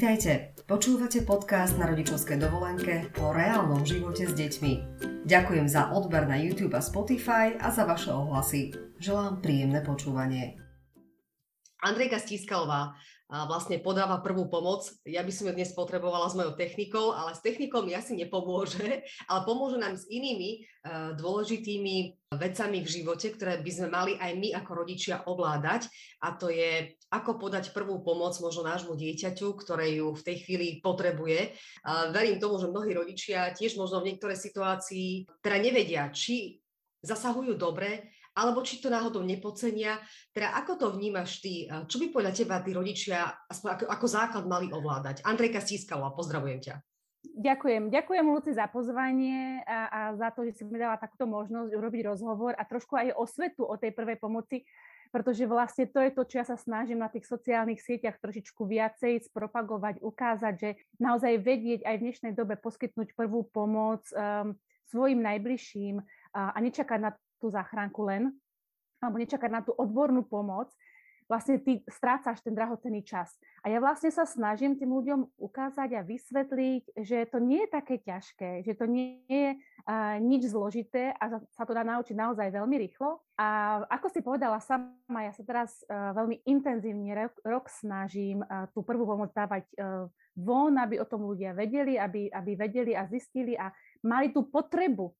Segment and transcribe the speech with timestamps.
[0.00, 4.72] Vítajte, počúvate podcast na rodičovskej dovolenke o reálnom živote s deťmi.
[5.28, 8.72] Ďakujem za odber na YouTube a Spotify a za vaše ohlasy.
[8.96, 10.56] Želám príjemné počúvanie.
[11.84, 12.96] Andrejka Stískalová
[13.30, 14.90] vlastne podáva prvú pomoc.
[15.06, 19.06] Ja by som ju dnes potrebovala s mojou technikou, ale s technikou mi asi nepomôže,
[19.30, 24.32] ale pomôže nám s inými uh, dôležitými vecami v živote, ktoré by sme mali aj
[24.34, 25.86] my ako rodičia ovládať.
[26.26, 30.66] A to je, ako podať prvú pomoc možno nášmu dieťaťu, ktoré ju v tej chvíli
[30.82, 31.54] potrebuje.
[32.14, 36.62] Verím tomu, že mnohí rodičia tiež možno v niektorej situácii teda nevedia, či
[37.02, 39.98] zasahujú dobre, alebo či to náhodou nepocenia.
[40.30, 41.66] Teda ako to vnímaš ty?
[41.66, 45.26] Čo by podľa teba tí rodičia ako, ako základ mali ovládať?
[45.26, 46.74] Andrejka Stískalová, pozdravujem ťa.
[47.20, 47.92] Ďakujem.
[47.92, 52.02] Ďakujem, Luci, za pozvanie a, a za to, že si mi dala takúto možnosť urobiť
[52.08, 54.64] rozhovor a trošku aj o svetu o tej prvej pomoci,
[55.12, 59.28] pretože vlastne to je to, čo ja sa snažím na tých sociálnych sieťach trošičku viacej
[59.28, 64.56] spropagovať, ukázať, že naozaj vedieť aj v dnešnej dobe poskytnúť prvú pomoc um,
[64.88, 66.00] svojim najbližším
[66.32, 68.30] a, a nečakať na tú záchranku len,
[69.00, 70.68] alebo nečakať na tú odbornú pomoc,
[71.30, 73.38] vlastne ty strácaš ten drahocený čas.
[73.62, 78.02] A ja vlastne sa snažím tým ľuďom ukázať a vysvetliť, že to nie je také
[78.02, 82.76] ťažké, že to nie je uh, nič zložité a sa to dá naučiť naozaj veľmi
[82.82, 83.22] rýchlo.
[83.38, 88.66] A ako si povedala sama, ja sa teraz uh, veľmi intenzívne rok, rok snažím uh,
[88.74, 93.06] tú prvú pomoc dávať uh, von, aby o tom ľudia vedeli, aby, aby vedeli a
[93.06, 93.70] zistili a
[94.02, 95.14] mali tú potrebu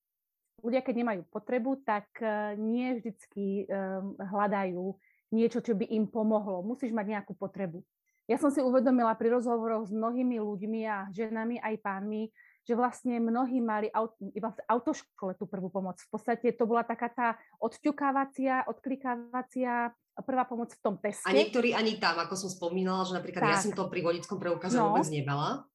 [0.60, 4.94] ľudia, keď nemajú potrebu, tak e, nie vždycky um, hľadajú
[5.32, 6.62] niečo, čo by im pomohlo.
[6.62, 7.82] Musíš mať nejakú potrebu.
[8.30, 12.30] Ja som si uvedomila pri rozhovoroch s mnohými ľuďmi a ženami aj pánmi,
[12.62, 15.98] že vlastne mnohí mali aut, iba v autoškole tú prvú pomoc.
[15.98, 19.90] V podstate to bola taká tá odťukávacia, odklikávacia
[20.22, 21.26] prvá pomoc v tom teste.
[21.26, 23.52] A niektorí ani tam, ako som spomínala, že napríklad tak.
[23.56, 24.94] ja som to pri vodickom preukaze no.
[24.94, 25.66] vôbec nemala.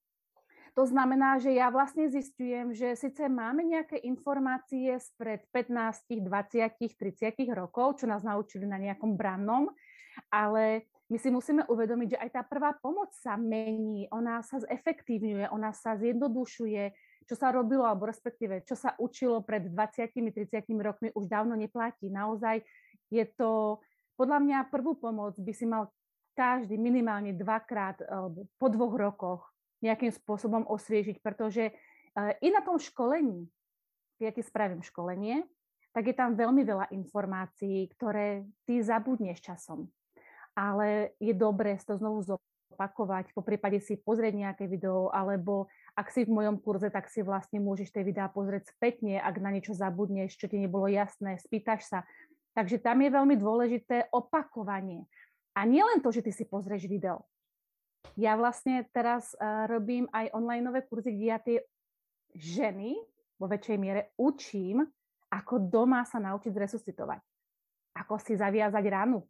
[0.75, 7.31] To znamená, že ja vlastne zistujem, že síce máme nejaké informácie spred 15, 20, 30
[7.55, 9.71] rokov, čo nás naučili na nejakom brannom,
[10.27, 15.47] ale my si musíme uvedomiť, že aj tá prvá pomoc sa mení, ona sa zefektívňuje,
[15.47, 16.83] ona sa zjednodušuje,
[17.23, 22.11] čo sa robilo, alebo respektíve, čo sa učilo pred 20-30 rokmi, už dávno neplatí.
[22.11, 22.67] Naozaj
[23.15, 23.79] je to,
[24.19, 25.87] podľa mňa prvú pomoc by si mal
[26.35, 27.95] každý minimálne dvakrát
[28.59, 29.54] po dvoch rokoch
[29.85, 33.45] nejakým spôsobom osviežiť, pretože eh, i na tom školení,
[34.17, 35.45] keď ja ti spravím školenie,
[35.95, 39.87] tak je tam veľmi veľa informácií, ktoré ty zabudneš časom.
[40.51, 46.27] Ale je dobré to znovu zopakovať, po prípade si pozrieť nejaké video, alebo ak si
[46.27, 50.35] v mojom kurze, tak si vlastne môžeš tie videá pozrieť spätne, ak na niečo zabudneš,
[50.35, 51.99] čo ti nebolo jasné, spýtaš sa.
[52.55, 55.07] Takže tam je veľmi dôležité opakovanie.
[55.55, 57.23] A nie len to, že ty si pozrieš video,
[58.13, 61.57] ja vlastne teraz uh, robím aj online kurzy, kde ja tie
[62.37, 62.95] ženy
[63.41, 64.85] vo väčšej miere učím,
[65.31, 67.19] ako doma sa naučiť zresuscitovať.
[67.95, 69.23] Ako si zaviazať ranu.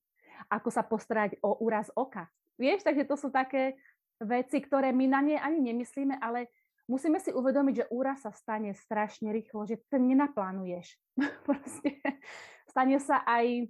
[0.51, 2.29] Ako sa postarať o úraz oka.
[2.59, 3.79] Vieš, takže to sú také
[4.21, 6.51] veci, ktoré my na ne ani nemyslíme, ale
[6.87, 10.97] musíme si uvedomiť, že úraz sa stane strašne rýchlo, že to nenaplánuješ.
[11.47, 11.99] Proste
[12.69, 13.69] stane sa aj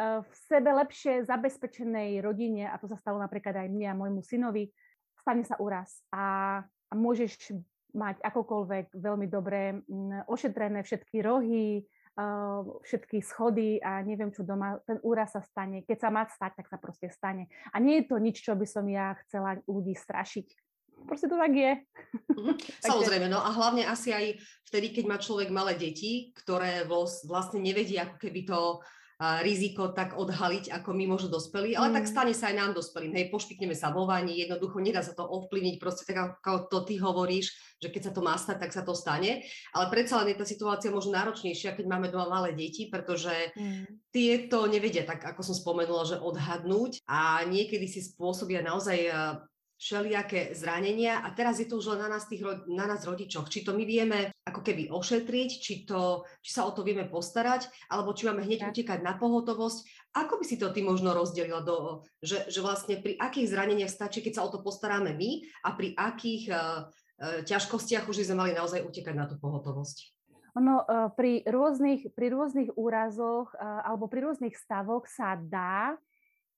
[0.00, 4.72] v sebe lepšie zabezpečenej rodine, a to sa stalo napríklad aj mne a môjmu synovi,
[5.20, 7.52] stane sa úraz a, a môžeš
[7.94, 14.78] mať akokoľvek veľmi dobre mm, ošetrené všetky rohy, eh, všetky schody a neviem čo doma,
[14.86, 15.82] ten úraz sa stane.
[15.84, 17.50] Keď sa má stať, tak sa proste stane.
[17.74, 20.46] A nie je to nič, čo by som ja chcela ľudí strašiť.
[21.00, 21.72] Proste to tak je.
[22.40, 24.38] Mm, samozrejme, no a hlavne asi aj
[24.70, 26.88] vtedy, keď má človek malé deti, ktoré
[27.26, 28.80] vlastne nevedia ako keby to
[29.20, 31.94] riziko tak odhaliť, ako my možno dospelí, ale mm.
[32.00, 33.12] tak stane sa aj nám dospelým.
[33.12, 36.96] Hej, pošpikneme sa vo vani, jednoducho nedá sa to ovplyvniť, proste tak ako to ty
[36.96, 39.44] hovoríš, že keď sa to má stať, tak sa to stane.
[39.76, 44.08] Ale predsa len je tá situácia možno náročnejšia, keď máme doma malé deti, pretože mm.
[44.08, 49.12] tie to nevedia tak, ako som spomenula, že odhadnúť a niekedy si spôsobia naozaj
[49.80, 53.48] všelijaké zranenia a teraz je to už len na nás, tých, na nás rodičoch.
[53.48, 57.64] Či to my vieme ako keby ošetriť, či, to, či sa o to vieme postarať,
[57.88, 60.12] alebo či máme hneď utekať na pohotovosť.
[60.20, 64.20] Ako by si to ty možno rozdelila, do, že, že vlastne pri akých zraneniach stačí,
[64.20, 68.36] keď sa o to postaráme my a pri akých uh, uh, ťažkostiach už by sme
[68.36, 70.12] mali naozaj utekať na tú pohotovosť?
[70.60, 75.96] Ono uh, pri rôznych, pri rôznych úrazoch alebo pri rôznych stavoch sa dá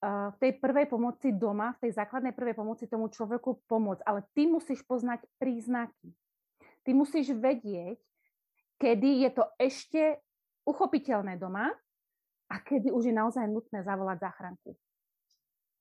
[0.02, 4.02] v tej prvej pomoci doma, v tej základnej prvej pomoci tomu človeku pomôcť.
[4.02, 6.10] Ale ty musíš poznať príznaky.
[6.82, 8.02] Ty musíš vedieť,
[8.82, 10.18] kedy je to ešte
[10.66, 11.70] uchopiteľné doma
[12.50, 14.74] a kedy už je naozaj nutné zavolať záchranku.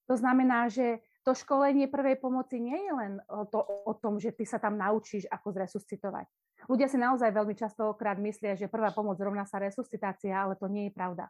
[0.05, 3.13] To znamená, že to školenie prvej pomoci nie je len
[3.49, 6.29] to, o tom, že ty sa tam naučíš, ako zresuscitovať.
[6.69, 10.89] Ľudia si naozaj veľmi častokrát myslia, že prvá pomoc rovná sa resuscitácia, ale to nie
[10.89, 11.25] je pravda.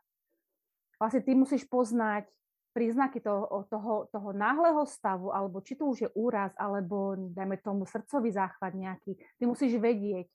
[0.99, 2.27] Vlastne ty musíš poznať
[2.71, 7.83] príznaky toho, toho, toho náhleho stavu, alebo či to už je úraz, alebo dajme tomu
[7.83, 9.19] srdcový záchvat nejaký.
[9.39, 10.27] Ty musíš vedieť,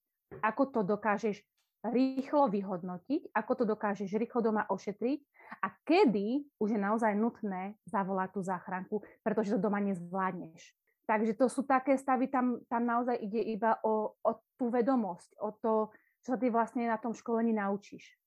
[0.44, 1.40] ako to dokážeš
[1.86, 5.20] rýchlo vyhodnotiť, ako to dokážeš rýchlo doma ošetriť
[5.62, 10.74] a kedy už je naozaj nutné zavolať tú záchranku, pretože to doma nezvládneš.
[11.06, 15.54] Takže to sú také stavy, tam, tam naozaj ide iba o, o tú vedomosť, o
[15.54, 15.94] to,
[16.26, 18.18] čo ty vlastne na tom školení naučíš.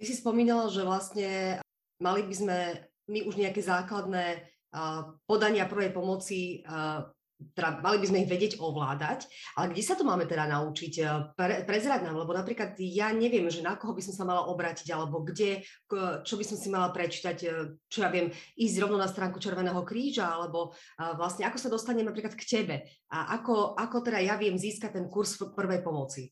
[0.00, 1.28] Ty si spomínala, že vlastne
[2.00, 2.58] mali by sme
[3.12, 4.48] my už nejaké základné
[5.28, 6.64] podania prvej pomoci
[7.50, 9.26] teda mali by sme ich vedieť ovládať,
[9.58, 10.92] ale kde sa to máme teda naučiť?
[11.02, 14.46] Eh, pre, prezrať nám, lebo napríklad ja neviem, že na koho by som sa mala
[14.46, 15.66] obrátiť, alebo kde,
[16.22, 19.82] čo by som si mala prečítať, eh, čo ja viem, ísť rovno na stránku Červeného
[19.82, 20.74] kríža, alebo
[21.18, 22.76] vlastne ako sa dostanem napríklad k tebe
[23.10, 26.30] a ako, ako teda ja viem získať ten kurz prvej pomoci.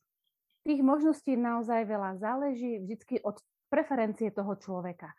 [0.62, 2.20] Tých možností naozaj veľa.
[2.20, 3.40] Záleží vždy od
[3.72, 5.10] preferencie toho človeka.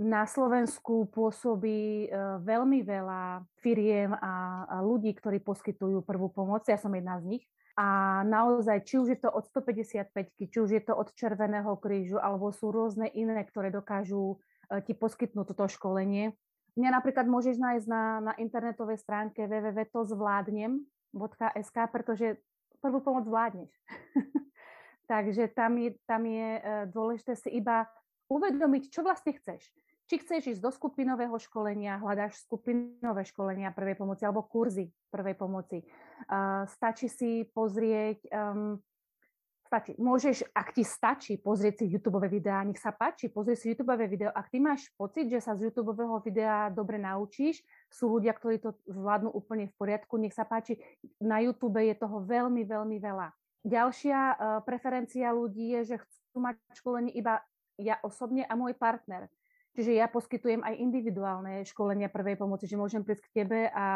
[0.00, 6.64] Na Slovensku pôsobí e, veľmi veľa firiem a ľudí, ktorí poskytujú prvú pomoc.
[6.64, 7.44] Ja som jedna z nich.
[7.76, 10.12] A naozaj, či už je to od 155,
[10.48, 14.40] či už je to od Červeného krížu, alebo sú rôzne iné, ktoré dokážu
[14.72, 16.32] e, ti poskytnúť toto školenie.
[16.72, 22.40] Mňa napríklad môžeš nájsť na, na internetovej stránke www.tozvládnem.sk, pretože
[22.80, 23.68] prvú pomoc zvládneš.
[25.12, 27.84] Takže tam je, tam je e, dôležité si iba
[28.32, 29.68] uvedomiť, čo vlastne chceš.
[30.10, 35.80] Či chceš ísť do skupinového školenia, hľadáš skupinové školenia prvej pomoci alebo kurzy prvej pomoci.
[36.26, 38.76] Uh, stačí si pozrieť, um,
[39.70, 43.94] stačí, môžeš, ak ti stačí pozrieť si YouTube videá, nech sa páči, pozrieť si YouTube
[44.04, 44.28] video.
[44.34, 48.76] Ak ty máš pocit, že sa z YouTube videa dobre naučíš, sú ľudia, ktorí to
[48.90, 50.76] zvládnu úplne v poriadku, nech sa páči,
[51.22, 53.32] na YouTube je toho veľmi, veľmi veľa.
[53.64, 54.34] Ďalšia uh,
[54.66, 57.40] preferencia ľudí je, že chcú mať školenie iba
[57.78, 59.28] ja osobne a môj partner.
[59.72, 63.88] Čiže ja poskytujem aj individuálne školenia prvej pomoci, že môžem prísť k tebe a, a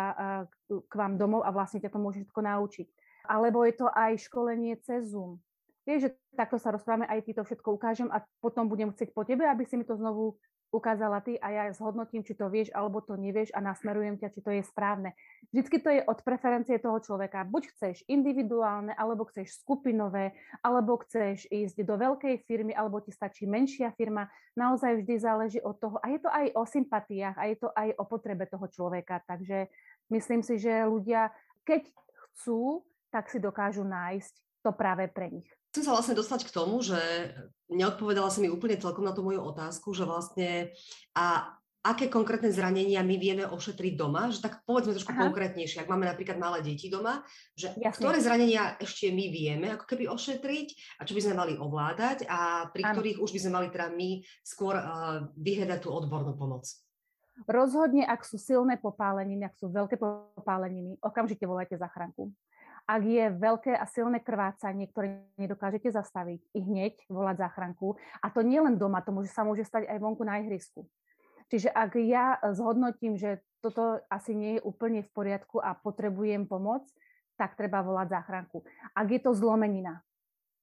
[0.72, 2.86] k vám domov a vlastne ťa to môžem všetko naučiť.
[3.28, 5.36] Alebo je to aj školenie cez Zoom.
[5.84, 9.22] Vieš, že takto sa rozprávame, aj ty to všetko ukážem a potom budem chcieť po
[9.28, 10.40] tebe, aby si mi to znovu
[10.74, 14.40] ukázala ty a ja zhodnotím, či to vieš alebo to nevieš a nasmerujem ťa, či
[14.42, 15.14] to je správne.
[15.50, 17.46] Vždycky to je od preferencie toho človeka.
[17.46, 23.46] Buď chceš individuálne, alebo chceš skupinové, alebo chceš ísť do veľkej firmy, alebo ti stačí
[23.46, 24.26] menšia firma.
[24.58, 25.96] Naozaj vždy záleží od toho.
[26.02, 29.22] A je to aj o sympatiách, a je to aj o potrebe toho človeka.
[29.24, 29.70] Takže
[30.10, 31.30] myslím si, že ľudia,
[31.62, 31.88] keď
[32.34, 34.34] chcú, tak si dokážu nájsť
[34.66, 35.48] to práve pre nich.
[35.76, 36.96] Chcem sa vlastne dostať k tomu, že
[37.68, 40.72] neodpovedala si mi úplne celkom na tú moju otázku, že vlastne
[41.12, 41.52] a
[41.84, 45.28] aké konkrétne zranenia my vieme ošetriť doma, že tak povedzme trošku Aha.
[45.28, 47.20] konkrétnejšie, ak máme napríklad malé deti doma,
[47.52, 47.92] že Jasne.
[47.92, 52.72] ktoré zranenia ešte my vieme ako keby ošetriť a čo by sme mali ovládať a
[52.72, 52.96] pri ano.
[52.96, 56.64] ktorých už by sme mali teda my skôr uh, vyhľadať tú odbornú pomoc.
[57.44, 62.32] Rozhodne, ak sú silné popáleniny, ak sú veľké popáleniny, okamžite volajte záchranku.
[62.86, 67.98] Ak je veľké a silné krvácanie, ktoré nedokážete zastaviť, i hneď volať záchranku.
[68.22, 70.86] A to nie len doma, to môže, sa môže stať aj vonku na ihrisku.
[71.50, 76.86] Čiže ak ja zhodnotím, že toto asi nie je úplne v poriadku a potrebujem pomoc,
[77.34, 78.62] tak treba volať záchranku.
[78.94, 80.06] Ak je to zlomenina,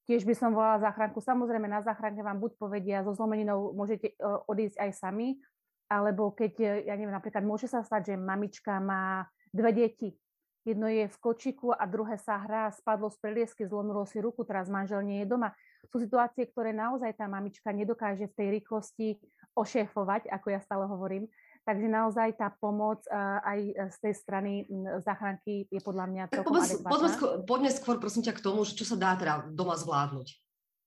[0.08, 1.20] tiež by som volala záchranku.
[1.20, 4.16] Samozrejme, na záchranke vám buď povedia, so zlomeninou môžete e,
[4.48, 5.40] odísť aj sami,
[5.92, 10.10] alebo keď, ja neviem, napríklad môže sa stať, že mamička má dve deti
[10.64, 14.72] Jedno je v kočiku a druhé sa hrá, spadlo z preliesky, zlomilo si ruku, teraz
[14.72, 15.52] manžel nie je doma.
[15.92, 19.08] Sú situácie, ktoré naozaj tá mamička nedokáže v tej rýchlosti
[19.60, 21.28] ošéfovať, ako ja stále hovorím.
[21.64, 23.04] Takže naozaj tá pomoc
[23.44, 23.60] aj
[23.92, 24.68] z tej strany
[25.04, 28.84] záchranky je podľa mňa tak poďme, poďme, skôr, poďme skôr prosím ťa k tomu, čo
[28.84, 30.28] sa dá teda doma zvládnuť.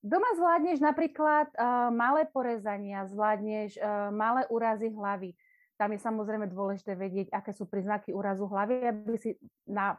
[0.05, 5.33] Doma zvládneš napríklad uh, malé porezania, zvládneš uh, malé úrazy hlavy,
[5.77, 9.37] tam je samozrejme dôležité vedieť, aké sú príznaky úrazu hlavy, aby si
[9.69, 9.95] na,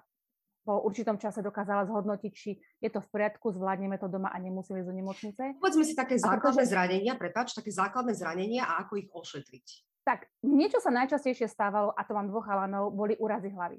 [0.66, 4.82] po určitom čase dokázala zhodnotiť, či je to v poriadku, zvládneme to doma a nemusíme
[4.82, 5.42] ísť do nemocnice.
[5.62, 6.74] Povedzme si také základné pretože...
[6.74, 9.66] zranenia, prepáč, také základné zranenia a ako ich ošetriť.
[10.02, 13.78] Tak, niečo sa najčastejšie stávalo, a to mám dvoch chalanov, boli úrazy hlavy.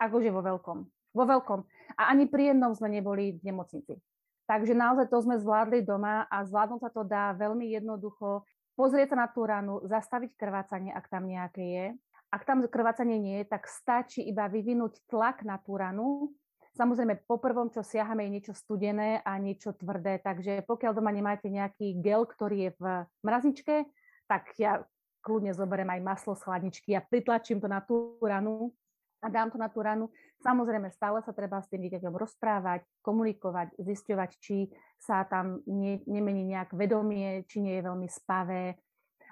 [0.00, 0.78] Akože vo veľkom.
[1.14, 1.60] Vo veľkom.
[1.98, 3.98] A ani pri jednom sme neboli v nemocnici.
[4.44, 9.26] Takže naozaj to sme zvládli doma a zvládnuť sa to dá veľmi jednoducho pozrieť sa
[9.26, 11.86] na tú ranu, zastaviť krvácanie, ak tam nejaké je.
[12.34, 16.34] Ak tam krvácanie nie je, tak stačí iba vyvinúť tlak na tú ranu.
[16.74, 21.46] Samozrejme, po prvom, čo siahame, je niečo studené a niečo tvrdé, takže pokiaľ doma nemáte
[21.46, 22.84] nejaký gel, ktorý je v
[23.22, 23.86] mrazničke,
[24.26, 24.82] tak ja
[25.22, 28.74] kľudne zoberiem aj maslo z chladničky a pritlačím to na tú ranu
[29.22, 30.10] a dám to na tú ranu.
[30.44, 34.68] Samozrejme, stále sa treba s tým dieťaťom rozprávať, komunikovať, zisťovať, či
[35.00, 38.76] sa tam ne, nemení nejak vedomie, či nie je veľmi spavé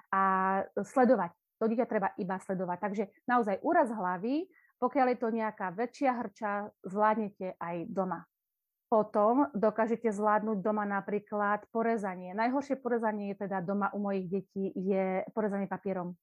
[0.09, 0.23] a
[0.73, 1.37] sledovať.
[1.61, 2.77] To dieťa treba iba sledovať.
[2.81, 4.49] Takže naozaj úraz hlavy,
[4.81, 6.51] pokiaľ je to nejaká väčšia hrča,
[6.81, 8.25] zvládnete aj doma
[8.93, 12.37] potom dokážete zvládnuť doma napríklad porezanie.
[12.37, 16.13] Najhoršie porezanie je teda doma u mojich detí je porezanie papierom.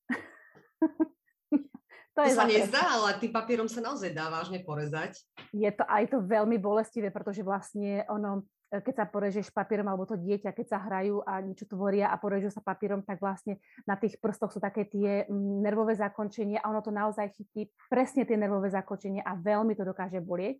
[2.10, 5.22] to, to je sa nezdá, ale tým papierom sa naozaj dá vážne porezať.
[5.54, 10.18] Je to aj to veľmi bolestivé, pretože vlastne ono, keď sa porežeš papierom, alebo to
[10.18, 14.18] dieťa, keď sa hrajú a niečo tvoria a porežú sa papierom, tak vlastne na tých
[14.18, 18.74] prstoch sú také tie mm, nervové zakončenia a ono to naozaj chytí presne tie nervové
[18.74, 20.58] zakončenia a veľmi to dokáže bolieť.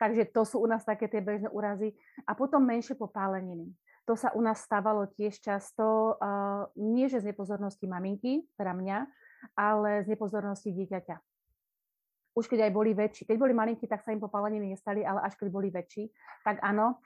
[0.00, 1.92] Takže to sú u nás také tie bežné úrazy.
[2.24, 3.68] A potom menšie popáleniny.
[4.08, 8.98] To sa u nás stávalo tiež často, uh, nie že z nepozornosti maminky, teda mňa,
[9.54, 11.16] ale z nepozornosti dieťaťa.
[12.38, 13.26] Už keď aj boli väčší.
[13.26, 16.08] Keď boli malinkí, tak sa im popáleniny nestali, ale až keď boli väčší,
[16.46, 17.02] tak áno,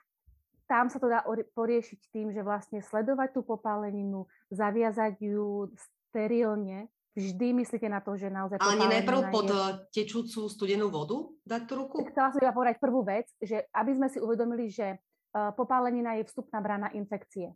[0.65, 7.47] tam sa to dá poriešiť tým, že vlastne sledovať tú popáleninu, zaviazať ju sterilne, vždy
[7.63, 8.59] myslíte na to, že naozaj...
[8.59, 9.55] Ale nie najprv pod je...
[9.55, 11.95] Eh, tečúcu studenú vodu dať tú ruku?
[12.11, 16.27] Chcela som iba povedať prvú vec, že aby sme si uvedomili, že uh, popálenina je
[16.27, 17.55] vstupná brána infekcie.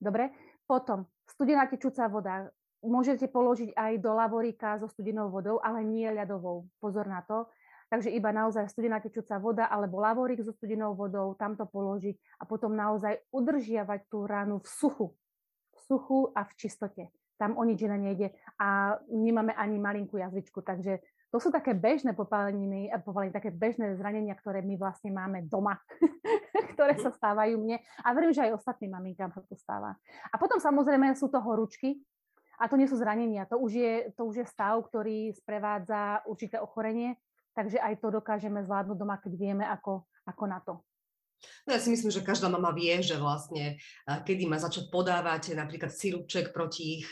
[0.00, 0.34] Dobre?
[0.66, 2.50] Potom studená tečúca voda.
[2.80, 6.64] Môžete položiť aj do lavoríka so studenou vodou, ale nie ľadovou.
[6.80, 7.44] Pozor na to.
[7.90, 12.46] Takže iba naozaj studená tečúca voda alebo lavorík so studenou vodou, tam to položiť a
[12.46, 15.06] potom naozaj udržiavať tú ránu v suchu.
[15.74, 17.10] V suchu a v čistote
[17.40, 18.28] tam o nič iné nejde
[18.60, 21.00] a nemáme ani malinkú jazvičku, takže
[21.32, 25.80] to sú také bežné popáleniny, eh, popáleniny, také bežné zranenia, ktoré my vlastne máme doma,
[26.76, 29.96] ktoré sa stávajú mne a verím, že aj ostatným maminkám sa to stáva.
[30.28, 31.96] A potom samozrejme sú to horúčky,
[32.60, 36.60] a to nie sú zranenia, to už je, to už je stav, ktorý sprevádza určité
[36.60, 37.16] ochorenie,
[37.56, 40.84] takže aj to dokážeme zvládnuť doma, keď vieme, ako, ako na to.
[41.64, 45.92] No ja si myslím, že každá mama vie, že vlastne kedy má začať podávať napríklad
[45.92, 47.08] sirupček proti ich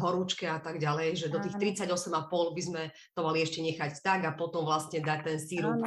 [0.00, 4.20] horúčke a tak ďalej, že do tých 38,5 by sme to mali ešte nechať tak
[4.24, 5.84] a potom vlastne dať ten sirup,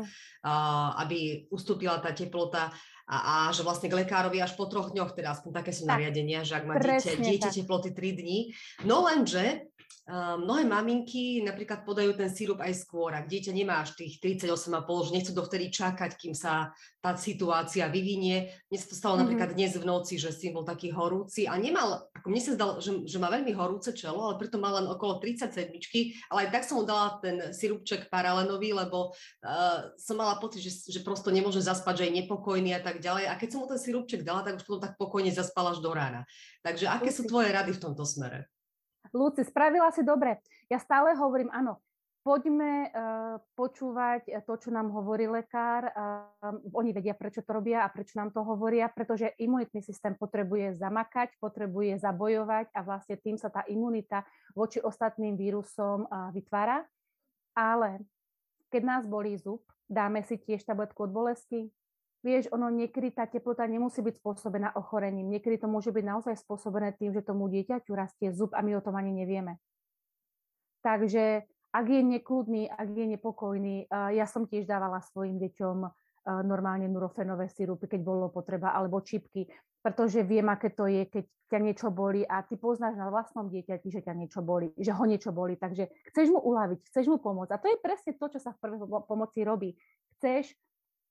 [1.00, 2.74] aby ustúpila tá teplota
[3.10, 6.46] a, a že vlastne k lekárovi až po troch dňoch, teda aspoň také sú nariadenia,
[6.46, 8.53] že ak má dieťa, dieťa teploty 3 dní.
[8.86, 9.68] No lenže
[10.41, 15.12] mnohé maminky napríklad podajú ten sírup aj skôr, ak dieťa nemá až tých 38,5, že
[15.13, 18.51] nechcú dovtedy čakať, kým sa tá situácia vyvinie.
[18.67, 19.24] Mne sa to stalo mm-hmm.
[19.24, 22.74] napríklad dnes v noci, že si bol taký horúci a nemal, ako mne sa zdalo,
[22.81, 25.72] že, že má veľmi horúce čelo, ale preto mal len okolo 37,
[26.27, 30.91] ale aj tak som mu dala ten sirupček paralenový, lebo uh, som mala pocit, že,
[30.91, 33.31] že prosto nemôže zaspať, že je nepokojný a tak ďalej.
[33.31, 35.93] A keď som mu ten sirupček dala, tak už potom tak pokojne zaspala až do
[35.96, 36.27] rána.
[36.65, 38.50] Takže aké sú tvoje rady v tomto smere?
[39.13, 40.42] Luci, spravila si dobre.
[40.70, 41.82] Ja stále hovorím, áno,
[42.22, 45.89] poďme uh, počúvať eh, to, čo nám hovorí lekár.
[45.89, 50.78] Uh, oni vedia, prečo to robia a prečo nám to hovoria, pretože imunitný systém potrebuje
[50.78, 56.86] zamakať, potrebuje zabojovať a vlastne tým sa tá imunita voči ostatným vírusom uh, vytvára.
[57.56, 58.04] Ale
[58.70, 61.74] keď nás bolí zub, dáme si tiež tabletku od bolesti,
[62.19, 65.31] Vieš, ono niekedy tá teplota nemusí byť spôsobená ochorením.
[65.31, 68.83] Niekedy to môže byť naozaj spôsobené tým, že tomu dieťaťu rastie zub a my o
[68.83, 69.55] tom ani nevieme.
[70.83, 75.77] Takže ak je nekludný, ak je nepokojný, ja som tiež dávala svojim deťom
[76.43, 79.47] normálne nurofenové sirupy, keď bolo potreba, alebo čipky,
[79.79, 83.88] pretože viem, aké to je, keď ťa niečo boli a ty poznáš na vlastnom dieťati,
[83.89, 87.51] že ťa niečo boli, že ho niečo boli, takže chceš mu uľaviť, chceš mu pomôcť.
[87.55, 89.73] A to je presne to, čo sa v prvej pomoci robí.
[90.19, 90.53] Chceš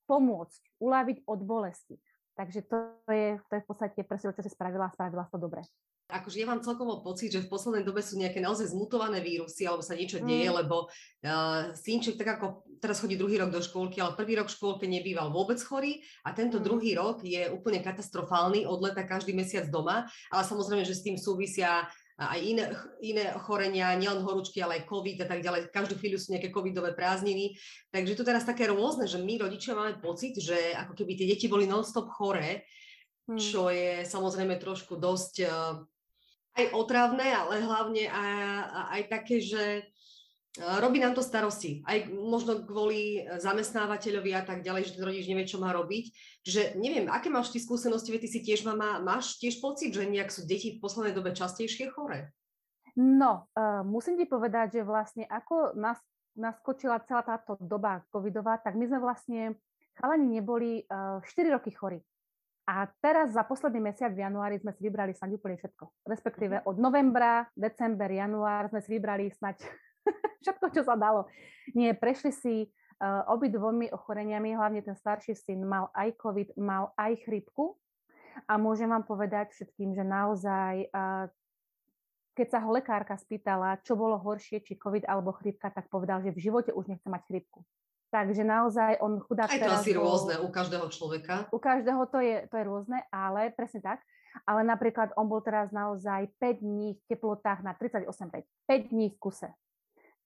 [0.08, 2.00] pomôcť, uľaviť od bolesti.
[2.38, 2.76] Takže to
[3.10, 5.60] je, to je v podstate presne, čo si spravila a spravila to dobre.
[6.08, 9.84] Akože ja mám celkovo pocit, že v poslednej dobe sú nejaké naozaj zmutované vírusy, alebo
[9.84, 10.56] sa niečo deje, mm.
[10.56, 14.56] lebo uh, synček tak ako teraz chodí druhý rok do škôlky, ale prvý rok v
[14.56, 16.64] škôlke nebýval vôbec chorý a tento mm.
[16.64, 21.20] druhý rok je úplne katastrofálny, od leta každý mesiac doma, ale samozrejme, že s tým
[21.20, 21.84] súvisia
[22.18, 22.64] aj iné,
[22.98, 25.70] iné ochorenia, nielen horúčky, ale aj COVID a tak ďalej.
[25.70, 27.54] Každú chvíľu sú nejaké covidové prázdniny.
[27.94, 31.46] Takže to teraz také rôzne, že my rodičia máme pocit, že ako keby tie deti
[31.46, 32.66] boli non-stop choré,
[33.30, 33.38] hmm.
[33.38, 35.78] čo je samozrejme trošku dosť uh,
[36.58, 38.34] aj otravné, ale hlavne aj,
[38.98, 39.86] aj také, že
[40.58, 41.82] robí nám to starosti.
[41.86, 46.04] Aj možno kvôli zamestnávateľovi a tak ďalej, že ten rodič nevie, čo má robiť.
[46.42, 50.34] Že neviem, aké máš ty skúsenosti, ty si tiež mama, máš tiež pocit, že nejak
[50.34, 52.34] sú deti v poslednej dobe častejšie chore?
[52.98, 56.02] No, uh, musím ti povedať, že vlastne ako nás,
[56.34, 59.54] naskočila celá táto doba covidová, tak my sme vlastne
[59.94, 62.02] chalani neboli uh, 4 roky chorí.
[62.68, 65.84] A teraz za posledný mesiac v januári sme si vybrali snáď úplne všetko.
[66.04, 66.64] Respektíve mhm.
[66.68, 69.62] od novembra, december, január sme si vybrali snáď
[70.42, 71.26] všetko, čo sa dalo.
[71.74, 76.94] Nie, prešli si uh, obi dvomi ochoreniami, hlavne ten starší syn mal aj COVID, mal
[76.98, 77.78] aj chrypku.
[78.46, 81.26] A môžem vám povedať všetkým, že naozaj, uh,
[82.38, 86.30] keď sa ho lekárka spýtala, čo bolo horšie, či COVID alebo chrypka, tak povedal, že
[86.30, 87.66] v živote už nechce mať chrypku.
[88.08, 91.44] Takže naozaj on chudák Aj to asi bol, rôzne u každého človeka.
[91.52, 94.00] U každého to je, to je rôzne, ale presne tak.
[94.48, 98.48] Ale napríklad on bol teraz naozaj 5 dní v teplotách na 38,5.
[98.64, 99.52] 5 dní v kuse.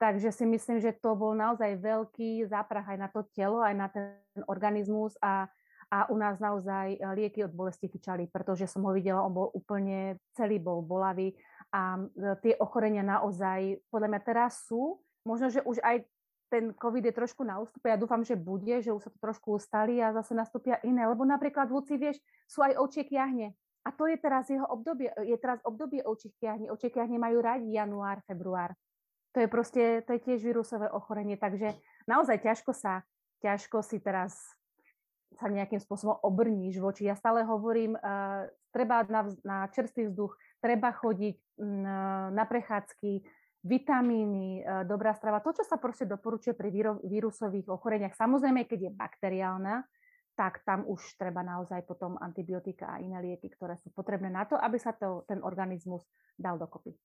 [0.03, 3.87] Takže si myslím, že to bol naozaj veľký záprah aj na to telo, aj na
[3.87, 4.19] ten
[4.51, 5.47] organizmus a,
[5.95, 9.55] a u nás naozaj e, lieky od bolesti fičali, pretože som ho videla, on bol
[9.55, 11.39] úplne celý bol bolavý
[11.71, 16.03] a e, tie ochorenia naozaj podľa mňa teraz sú, možno, že už aj
[16.51, 19.55] ten COVID je trošku na ústupe, ja dúfam, že bude, že už sa to trošku
[19.55, 22.19] ustali a zase nastúpia iné, lebo napríklad Luci, vieš,
[22.51, 23.55] sú aj ovčie kiahne.
[23.87, 26.71] A to je teraz jeho obdobie, je teraz obdobie ovčích kiahní.
[26.71, 28.75] Ovčie kiahne majú radi január, február.
[29.33, 31.73] To je proste, to je tiež vírusové ochorenie, takže
[32.05, 33.01] naozaj ťažko sa,
[33.41, 34.37] ťažko si teraz
[35.41, 37.09] sa nejakým spôsobom obrníš voči.
[37.09, 43.25] Ja stále hovorím, uh, treba na, na čerstvý vzduch, treba chodiť uh, na prechádzky,
[43.63, 48.19] vitamíny, e, dobrá strava, to, čo sa proste doporučuje pri vírusových ochoreniach.
[48.19, 49.87] Samozrejme, keď je bakteriálna,
[50.35, 54.59] tak tam už treba naozaj potom antibiotika a iné lieky, ktoré sú potrebné na to,
[54.59, 56.03] aby sa to, ten organizmus
[56.35, 56.97] dal dokopy.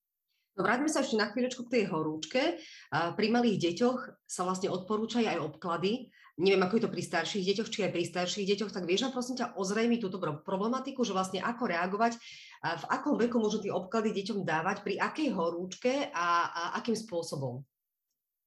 [0.57, 2.57] No vráťme sa ešte na chvíľočku k tej horúčke.
[2.89, 6.09] Pri malých deťoch sa vlastne odporúčajú aj obklady.
[6.41, 9.13] Neviem, ako je to pri starších deťoch, či aj pri starších deťoch, tak vieš nám
[9.13, 12.17] prosím ťa ozrejmiť túto problematiku, že vlastne ako reagovať,
[12.61, 17.65] v akom veku môžu tie obklady deťom dávať, pri akej horúčke a, a akým spôsobom?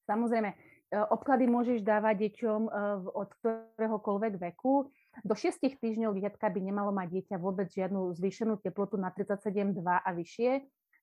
[0.06, 0.56] Samozrejme, e,
[0.98, 2.70] obklady môžeš dávať deťom e,
[3.10, 4.90] od ktoréhokoľvek veku.
[5.26, 10.10] Do 6 týždňov dieťatka by nemalo mať dieťa vôbec žiadnu zvýšenú teplotu na 37,2 a
[10.14, 10.62] vyššie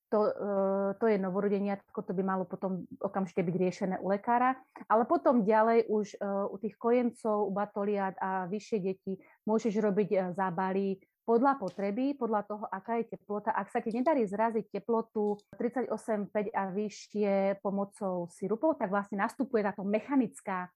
[0.09, 4.55] to, eh, to je novorodeniatko, to by malo potom okamžite byť riešené u lekára.
[4.87, 10.09] Ale potom ďalej už eh, u tých kojencov, u batoliat a vyššie deti môžeš robiť
[10.15, 13.51] eh, zábaly podľa potreby, podľa toho, aká je teplota.
[13.51, 19.83] Ak sa ti nedarí zraziť teplotu 38,5 a vyššie pomocou sirupov, tak vlastne nastupuje táto
[19.83, 20.71] mechanická,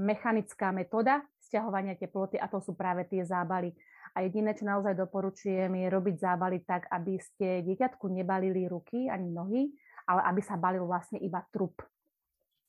[0.00, 3.76] mechanická metóda stiahovania teploty a to sú práve tie zábaly.
[4.14, 9.30] A jediné, čo naozaj doporučujem, je robiť zábaly tak, aby ste dieťatku nebalili ruky ani
[9.30, 9.70] nohy,
[10.08, 11.78] ale aby sa balil vlastne iba trup.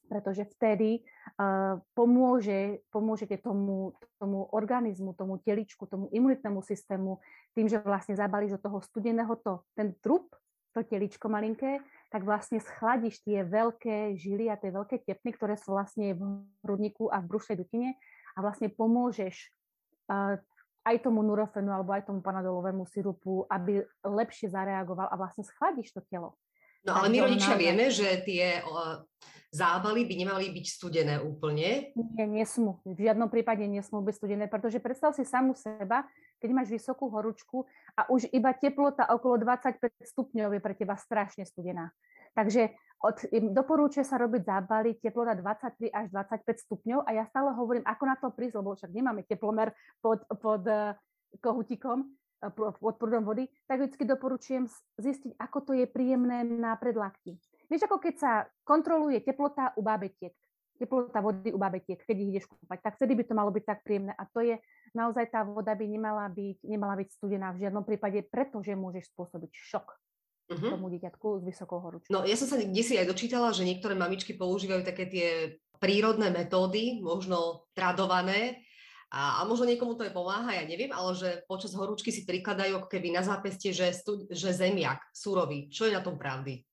[0.06, 1.02] Pretože vtedy
[1.39, 7.24] uh, pomôže, pomôžete tomu, tomu organizmu, tomu teličku, tomu imunitnému systému
[7.56, 10.36] tým, že vlastne zabalíš do toho studeného to, ten trup,
[10.72, 15.76] to teličko malinké, tak vlastne schladíš tie veľké žily a tie veľké tepny, ktoré sú
[15.76, 17.96] vlastne v hrudníku a v brušnej dutine
[18.36, 19.52] a vlastne pomôžeš
[20.12, 20.40] uh,
[20.82, 26.02] aj tomu nurofenu alebo aj tomu panadolovému sirupu, aby lepšie zareagoval a vlastne schladíš to
[26.10, 26.36] telo.
[26.82, 27.62] No ale my rodičia naozaj...
[27.62, 28.66] vieme, že tie
[29.54, 31.94] zábaly by nemali byť studené úplne.
[31.94, 32.82] Nie, nesmú.
[32.88, 36.08] V žiadnom prípade nesmú byť studené, pretože predstav si samu seba,
[36.42, 41.46] keď máš vysokú horúčku a už iba teplota okolo 25 stupňov je pre teba strašne
[41.46, 41.94] studená.
[42.34, 43.18] Takže od,
[43.54, 48.16] doporúča sa robiť zábaly teplota 23 až 25 stupňov a ja stále hovorím, ako na
[48.18, 50.94] to prísť, lebo však nemáme teplomer pod, pod uh,
[51.42, 52.06] kohutikom,
[52.46, 54.70] uh, pod prúdom vody, tak vždy doporučujem
[55.02, 57.42] zistiť, ako to je príjemné na predlakti.
[57.68, 58.32] Vieš, ako keď sa
[58.68, 60.36] kontroluje teplota u bábetiek,
[60.82, 63.80] teplota vody u bábetiek, keď ich ideš kúpať, tak vtedy by to malo byť tak
[63.86, 64.17] príjemné.
[64.17, 64.58] A to je,
[64.98, 69.52] naozaj tá voda by nemala byť, nemala byť studená v žiadnom prípade, pretože môžeš spôsobiť
[69.54, 70.70] šok uh-huh.
[70.74, 72.10] tomu dieťatku s vysokou horúčkou.
[72.10, 75.28] No ja som sa kde si aj dočítala, že niektoré mamičky používajú také tie
[75.78, 78.62] prírodné metódy, možno tradované,
[79.12, 82.80] a, a možno niekomu to aj pomáha, ja neviem, ale že počas horúčky si prikladajú
[82.80, 85.67] ako keby na zápestie, že, stu, že zemiak, surový.
[85.67, 86.63] Čo je na tom pravdy?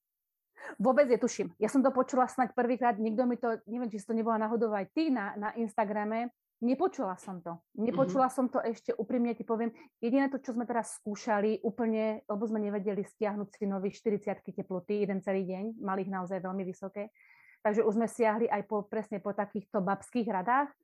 [0.77, 1.57] Vôbec je tuším.
[1.57, 4.69] Ja som to počula snať prvýkrát, nikto mi to, neviem, či si to nebola náhodou
[4.77, 6.29] aj ty na, na Instagrame,
[6.59, 7.55] Nepočula som to.
[7.79, 8.35] Nepočula mm-hmm.
[8.35, 9.71] som to ešte, úprimne ti poviem.
[10.03, 15.07] Jediné to, čo sme teraz skúšali, úplne, lebo sme nevedeli stiahnuť si nových 40 teploty
[15.07, 17.15] jeden celý deň, mali ich naozaj veľmi vysoké.
[17.63, 20.75] Takže už sme siahli aj po, presne po takýchto babských radách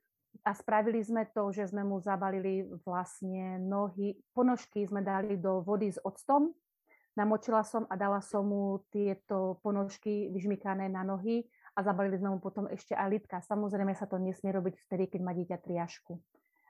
[0.47, 5.90] a spravili sme to, že sme mu zabalili vlastne nohy, ponožky sme dali do vody
[5.90, 6.55] s octom,
[7.14, 12.38] namočila som a dala som mu tieto ponožky vyžmykané na nohy a zabalili sme mu
[12.38, 13.42] potom ešte aj litka.
[13.42, 16.18] Samozrejme sa to nesmie robiť vtedy, keď má dieťa triašku.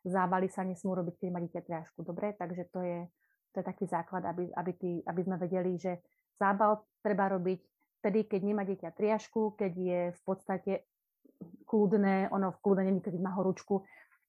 [0.05, 2.05] Zábaly sa nesmú robiť, keď má dieťa triašku.
[2.05, 3.09] Dobre, takže to je,
[3.53, 6.05] to je taký základ, aby, aby, tý, aby sme vedeli, že
[6.37, 7.61] zábal treba robiť
[8.05, 10.73] vtedy, keď nemá dieťa triašku, keď je v podstate
[11.65, 13.81] kľudné, ono v kľudne není, keď má horúčku,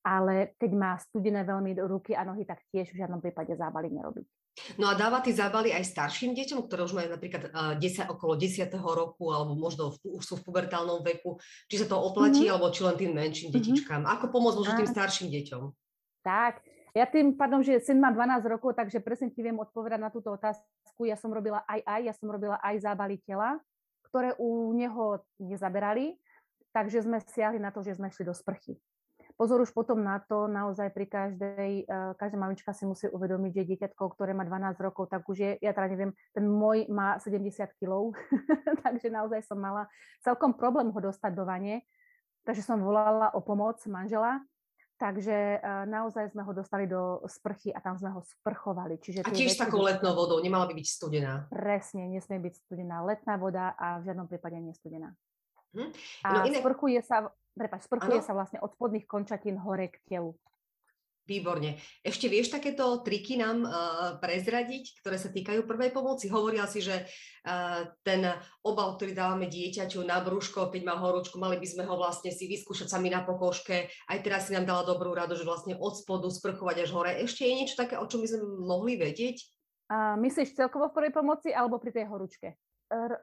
[0.06, 4.45] ale keď má studené veľmi ruky a nohy, tak tiež v žiadnom prípade zábaly nerobiť.
[4.80, 8.40] No a dáva tie zábaly aj starším deťom, ktoré už majú napríklad uh, 10, okolo
[8.40, 8.72] 10.
[8.80, 11.36] roku alebo možno v, už sú v pubertálnom veku,
[11.68, 12.56] či sa to oplatí, mm-hmm.
[12.56, 13.60] alebo či len tým menším mm-hmm.
[13.60, 14.02] detičkám.
[14.08, 15.64] Ako pomôcť možno tým starším deťom?
[16.24, 16.64] Tak,
[16.96, 20.32] ja tým pádom, že syn má 12 rokov, takže presne ti viem odpovedať na túto
[20.32, 21.04] otázku.
[21.04, 23.60] Ja som robila aj aj, ja som robila aj zábaly tela,
[24.08, 26.16] ktoré u neho nezaberali,
[26.72, 28.80] takže sme siahli na to, že sme šli do sprchy.
[29.36, 33.68] Pozor už potom na to, naozaj pri každej, eh, každá mamička si musí uvedomiť, že
[33.68, 37.76] dieťatko, ktoré má 12 rokov, tak už je, ja teda neviem, ten môj má 70
[37.76, 38.16] kg,
[38.88, 39.92] takže naozaj som mala
[40.24, 41.84] celkom problém ho dostať do vane,
[42.48, 44.40] takže som volala o pomoc manžela,
[44.96, 48.96] Takže uh, naozaj sme ho dostali do sprchy a tam sme ho sprchovali.
[48.96, 51.52] Čiže a tiež s takou letnou vodou, nemala by byť studená.
[51.52, 55.12] Presne, nesmie byť studená letná voda a v žiadnom prípade nestudená.
[55.76, 55.92] Hm?
[56.24, 56.64] No a iné...
[56.64, 58.28] sprchuje sa, prepáč, sprchuje ano?
[58.28, 60.36] sa vlastne od spodných končatín hore k telu.
[61.26, 61.82] Výborne.
[62.06, 63.74] Ešte vieš takéto triky nám uh,
[64.22, 66.30] prezradiť, ktoré sa týkajú prvej pomoci?
[66.30, 68.30] Hovorila si, že uh, ten
[68.62, 72.46] obal, ktorý dávame dieťaťu na brúško, keď má horúčku, mali by sme ho vlastne si
[72.46, 73.90] vyskúšať sami na pokožke.
[74.06, 77.18] Aj teraz si nám dala dobrú radu, že vlastne od spodu sprchovať až hore.
[77.18, 79.50] Ešte je niečo také, o čom by sme mohli vedieť?
[79.90, 82.54] Uh, myslíš celkovo v prvej pomoci alebo pri tej horúčke?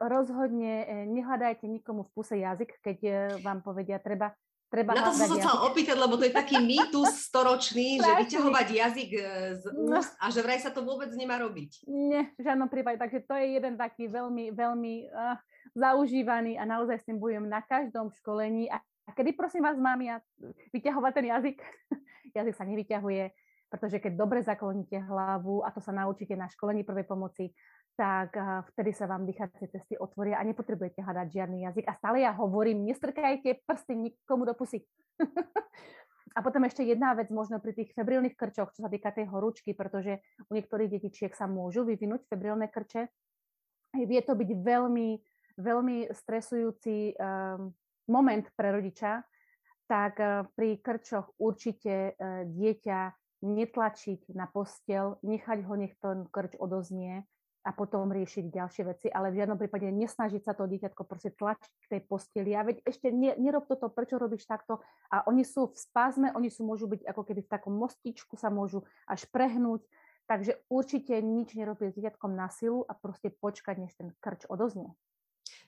[0.03, 4.35] Rozhodne e, nehľadajte nikomu v puse jazyk, keď e, vám povedia, treba,
[4.67, 8.67] treba Na to som sa chcela opýtať, lebo to je taký mýtus storočný, že vyťahovať
[8.67, 9.21] jazyk e,
[9.59, 9.99] z no.
[9.99, 11.87] úst a že vraj sa to vôbec nemá robiť.
[11.87, 12.99] Nie, v žiadnom prípade.
[12.99, 15.39] Takže to je jeden taký veľmi, veľmi uh,
[15.71, 18.67] zaužívaný a naozaj s tým budem na každom školení.
[18.67, 20.19] A, a kedy prosím vás, mám ja
[20.75, 21.57] vyťahovať ten jazyk?
[22.37, 23.23] jazyk sa nevyťahuje,
[23.71, 27.53] pretože keď dobre zakloníte hlavu, a to sa naučíte na školení prvej pomoci,
[27.93, 28.33] tak
[28.73, 31.85] vtedy sa vám dýchacie cesty otvoria a nepotrebujete hľadať žiadny jazyk.
[31.85, 34.81] A stále ja hovorím, nestrkajte prsty nikomu do pusy.
[36.37, 39.77] a potom ešte jedna vec možno pri tých febrilných krčoch, čo sa týka tej horúčky,
[39.77, 40.17] pretože
[40.49, 43.05] u niektorých detičiek sa môžu vyvinúť febrilné krče.
[43.93, 45.09] Vie to byť veľmi,
[45.61, 47.69] veľmi stresujúci um,
[48.09, 49.21] moment pre rodiča,
[49.85, 52.99] tak uh, pri krčoch určite uh, dieťa
[53.43, 57.27] netlačiť na postel, nechať ho, nech ten krč odoznie,
[57.63, 61.71] a potom riešiť ďalšie veci, ale v žiadnom prípade nesnažiť sa to dieťatko proste tlačiť
[61.87, 62.51] k tej posteli.
[62.51, 64.83] A veď ešte ne, nerob toto, prečo robíš takto?
[65.07, 68.51] A oni sú v spázme, oni sú môžu byť ako keby v takom mostičku, sa
[68.51, 69.87] môžu až prehnúť.
[70.27, 74.91] Takže určite nič nerobí s dieťatkom na silu a proste počkať, než ten krč odoznie.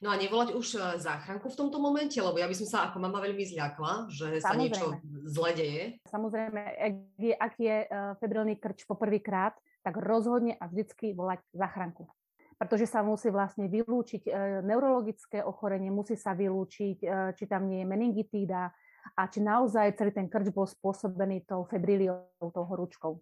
[0.03, 2.99] No a nevolať už e, záchranku v tomto momente, lebo ja by som sa ako
[2.99, 4.43] mama veľmi zľakla, že Samozrejme.
[4.43, 4.85] sa niečo
[5.31, 5.83] zle deje.
[6.11, 7.87] Samozrejme, ak je, ak je e,
[8.19, 12.09] febrilný krč poprvýkrát, tak rozhodne a vždycky volať záchranku.
[12.57, 14.31] Pretože sa musí vlastne vylúčiť e,
[14.65, 18.73] neurologické ochorenie, musí sa vylúčiť, e, či tam nie je meningitída
[19.13, 23.21] a či naozaj celý ten krč bol spôsobený tou febriliou, tou horúčkou.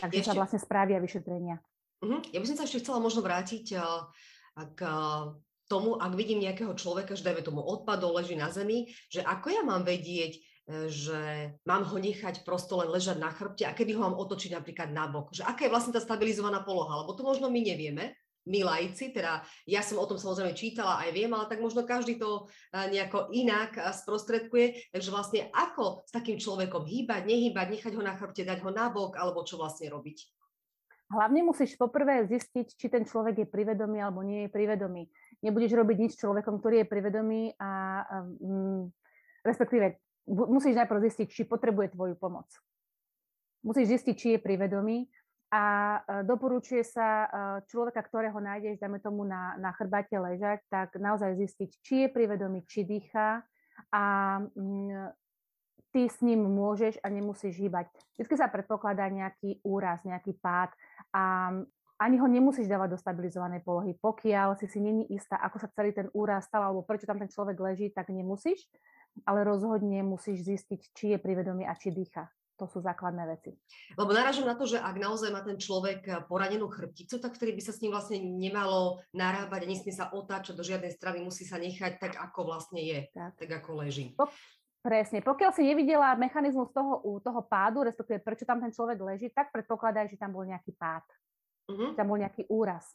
[0.00, 0.30] Takže ešte...
[0.32, 1.60] sa vlastne správia vyšetrenia.
[2.00, 2.24] Uh-huh.
[2.32, 4.08] Ja by som sa ešte chcela možno vrátiť uh,
[4.72, 4.80] k
[5.68, 9.62] tomu, ak vidím nejakého človeka, že dajme tomu odpadol, leží na zemi, že ako ja
[9.66, 10.53] mám vedieť, E,
[10.88, 14.88] že mám ho nechať prosto len ležať na chrbte a kedy ho mám otočiť napríklad
[14.96, 15.28] na bok.
[15.36, 19.40] Že aká je vlastne tá stabilizovaná poloha, lebo to možno my nevieme, my lajci, teda
[19.64, 23.32] ja som o tom samozrejme čítala aj viem, ale tak možno každý to e, nejako
[23.32, 24.92] inak e, sprostredkuje.
[24.92, 28.92] Takže vlastne ako s takým človekom hýbať, nehýbať, nechať ho na chrbte, dať ho na
[28.92, 30.28] bok, alebo čo vlastne robiť?
[31.08, 35.08] Hlavne musíš poprvé zistiť, či ten človek je privedomý alebo nie je privedomý.
[35.40, 38.88] Nebudeš robiť nič človekom, ktorý je privedomý a, a mm,
[39.44, 42.48] respektíve musíš najprv zistiť, či potrebuje tvoju pomoc.
[43.64, 45.08] Musíš zistiť, či je pri vedomí
[45.52, 45.62] a
[45.96, 47.28] e, doporučuje sa e,
[47.68, 52.24] človeka, ktorého nájdeš, dajme tomu na, na chrbate ležať, tak naozaj zistiť, či je pri
[52.28, 53.40] vedomí, či dýcha
[53.92, 54.04] a
[54.42, 55.12] mm,
[55.94, 57.86] ty s ním môžeš a nemusíš hýbať.
[58.18, 60.74] Vždy sa predpokladá nejaký úraz, nejaký pád
[61.14, 61.54] a
[61.94, 63.94] ani ho nemusíš dávať do stabilizovanej polohy.
[63.94, 67.30] Pokiaľ si si není istá, ako sa celý ten úraz stal alebo prečo tam ten
[67.30, 68.66] človek leží, tak nemusíš
[69.22, 72.26] ale rozhodne musíš zistiť, či je privedomý a či dýcha.
[72.62, 73.50] To sú základné veci.
[73.98, 77.50] Lebo narážam na to, že ak naozaj má ten človek eh, poranenú chrbticu, tak vtedy
[77.58, 81.42] by sa s ním vlastne nemalo narábať a nesmie sa otáčať do žiadnej stravy, musí
[81.42, 84.14] sa nechať tak, ako vlastne je, tak, tak ako leží.
[84.14, 84.30] Po,
[84.86, 85.18] presne.
[85.18, 90.14] Pokiaľ si nevidela mechanizmus toho, toho pádu, respektíve prečo tam ten človek leží, tak predpokladaj,
[90.14, 91.02] že tam bol nejaký pád.
[91.74, 91.90] Uh-huh.
[91.98, 92.94] Tam bol nejaký úraz.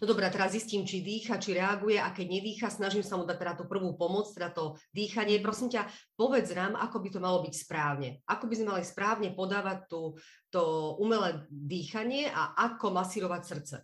[0.00, 3.36] No dobré, teraz zistím, či dýcha, či reaguje a keď nedýcha, snažím sa mu dať
[3.40, 5.40] teda tú prvú pomoc, teda to dýchanie.
[5.40, 8.20] Prosím ťa, povedz nám, ako by to malo byť správne.
[8.28, 10.16] Ako by sme mali správne podávať tú,
[10.52, 13.76] to umelé dýchanie a ako masírovať srdce.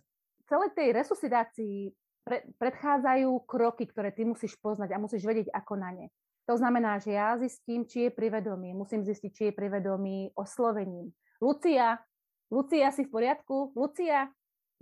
[0.45, 1.77] Celej tej resuscitácii
[2.23, 6.07] pre, predchádzajú kroky, ktoré ty musíš poznať a musíš vedieť, ako na ne.
[6.43, 8.75] To znamená, že ja zistím, či je privedomý.
[8.75, 11.15] Musím zistiť, či je privedomý oslovením.
[11.39, 11.95] Lucia,
[12.51, 13.71] Lucia, si v poriadku?
[13.73, 14.27] Lucia,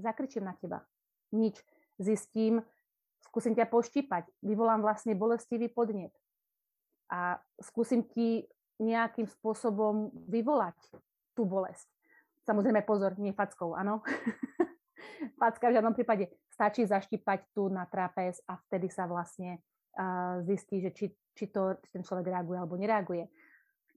[0.01, 0.81] zakričím na teba.
[1.31, 1.59] Nič.
[2.01, 2.63] Zistím,
[3.23, 4.27] skúsim ťa poštípať.
[4.43, 6.11] Vyvolám vlastne bolestivý podnet.
[7.11, 8.47] A skúsim ti
[8.81, 10.75] nejakým spôsobom vyvolať
[11.37, 11.87] tú bolesť.
[12.43, 14.01] Samozrejme, pozor, nie fackou, áno.
[15.39, 16.33] Facka v žiadnom prípade.
[16.49, 19.61] Stačí zaštipať tu na trapez a vtedy sa vlastne
[19.97, 21.05] uh, zistí, že či,
[21.37, 23.29] či, to, či ten človek reaguje alebo nereaguje.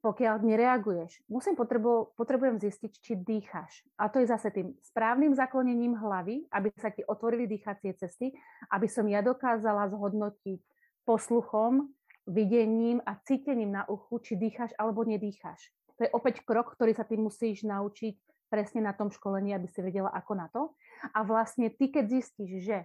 [0.04, 3.88] Pokiaľ nereaguješ, musím potrebu, potrebujem zistiť, či dýcháš.
[3.96, 8.36] A to je zase tým správnym zaklonením hlavy, aby sa ti otvorili dýchacie cesty,
[8.68, 10.60] aby som ja dokázala zhodnotiť
[11.08, 11.88] posluchom,
[12.28, 15.72] videním a cítením na uchu, či dýcháš alebo nedýcháš.
[15.96, 18.16] To je opäť krok, ktorý sa ty musíš naučiť
[18.52, 20.76] presne na tom školení, aby si vedela ako na to.
[21.16, 22.78] A vlastne ty, keď zistíš, že,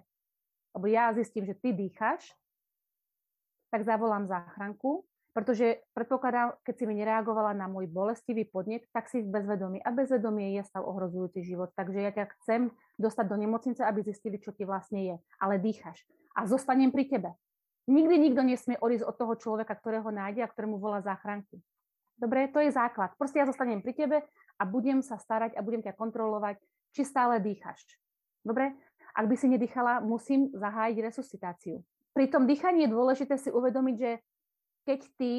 [0.71, 2.31] lebo ja zistím, že ty dýcháš,
[3.75, 5.08] tak zavolám záchranku,
[5.39, 9.79] pretože predpokladám, keď si mi nereagovala na môj bolestivý podnet, tak si v bezvedomí.
[9.79, 11.71] A bezvedomie je stav ohrozujúci život.
[11.79, 15.15] Takže ja ťa chcem dostať do nemocnice, aby zistili, čo ti vlastne je.
[15.39, 16.03] Ale dýchaš.
[16.35, 17.29] A zostanem pri tebe.
[17.87, 21.55] Nikdy nikto nesmie odísť od toho človeka, ktorého nájde a ktorému volá záchranku.
[22.19, 23.15] Dobre, to je základ.
[23.15, 24.27] Proste ja zostanem pri tebe
[24.59, 26.59] a budem sa starať a budem ťa kontrolovať,
[26.91, 27.79] či stále dýchaš.
[28.43, 28.75] Dobre?
[29.15, 31.79] Ak by si nedýchala, musím zahájiť resuscitáciu.
[32.11, 34.11] Pri tom dýchaní je dôležité si uvedomiť, že
[34.89, 35.33] keď ty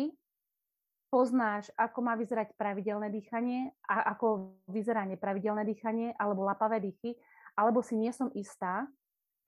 [1.11, 7.19] poznáš, ako má vyzerať pravidelné dýchanie a ako vyzerá nepravidelné dýchanie alebo lapavé dýchy,
[7.59, 8.87] alebo si nie som istá,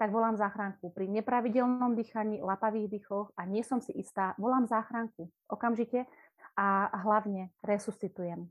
[0.02, 0.90] tak volám záchranku.
[0.90, 6.10] Pri nepravidelnom dýchaní, lapavých dýchoch a nie som si istá, volám záchranku okamžite
[6.58, 8.50] a hlavne resuscitujem.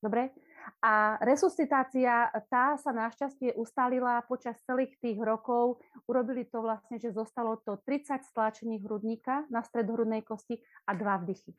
[0.00, 0.32] Dobre?
[0.82, 5.78] A resuscitácia, tá sa našťastie ustalila počas celých tých rokov.
[6.10, 10.58] Urobili to vlastne, že zostalo to 30 stláčení hrudníka na hrudnej kosti
[10.90, 11.54] a dva vdychy.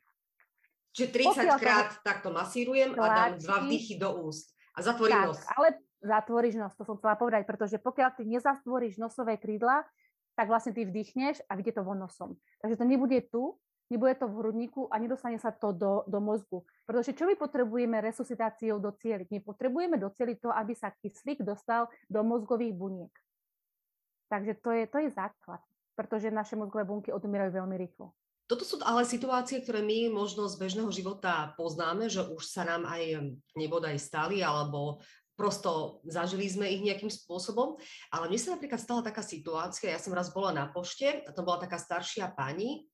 [0.92, 2.04] Čiže 30 Pokiaľ krát to...
[2.04, 4.52] takto masírujem a dám dva vdychy do úst.
[4.76, 5.40] A zatvorím tak, nos.
[5.56, 5.68] Ale
[6.04, 9.88] zatvoríš nos, to som chcela povedať, pretože pokiaľ ty nezatvoríš nosové krídla,
[10.36, 12.36] tak vlastne ty vdychneš a vidie to von nosom.
[12.60, 13.56] Takže to nebude tu,
[13.94, 16.66] nebude to v hrudníku a nedostane sa to do, do mozgu.
[16.82, 19.30] Pretože čo my potrebujeme resuscitáciou docieliť?
[19.30, 23.14] My potrebujeme docieliť to, aby sa kyslík dostal do mozgových buniek.
[24.26, 25.62] Takže to je, to je základ,
[25.94, 28.10] pretože naše mozgové bunky odumierajú veľmi rýchlo.
[28.44, 32.84] Toto sú ale situácie, ktoré my možno z bežného života poznáme, že už sa nám
[32.84, 35.00] aj nebodaj stali, alebo
[35.32, 37.80] prosto zažili sme ich nejakým spôsobom.
[38.12, 41.40] Ale mne sa napríklad stala taká situácia, ja som raz bola na pošte a to
[41.40, 42.84] bola taká staršia pani,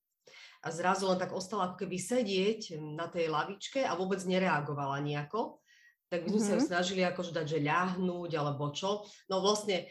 [0.60, 5.60] a zrazu len tak ostala ako keby sedieť na tej lavičke a vôbec nereagovala nejako.
[6.10, 6.48] Tak my sme mm-hmm.
[6.48, 6.70] sa ju mhm.
[6.74, 9.06] snažili akože dať, že ľahnúť alebo čo.
[9.30, 9.88] No vlastne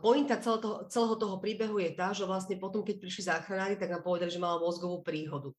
[0.00, 3.92] pointa celého toho, celého toho príbehu je tá, že vlastne potom, keď prišli záchranári, tak
[3.92, 5.52] nám povedali, že mala mozgovú príhodu.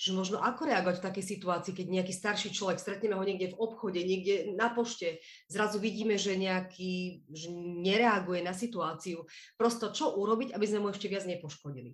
[0.00, 3.60] Že možno ako reagovať v takej situácii, keď nejaký starší človek, stretneme ho niekde v
[3.60, 7.52] obchode, niekde na pošte, zrazu vidíme, že nejaký že
[7.84, 9.28] nereaguje na situáciu.
[9.60, 11.92] Prosto čo urobiť, aby sme mu ešte viac nepoškodili?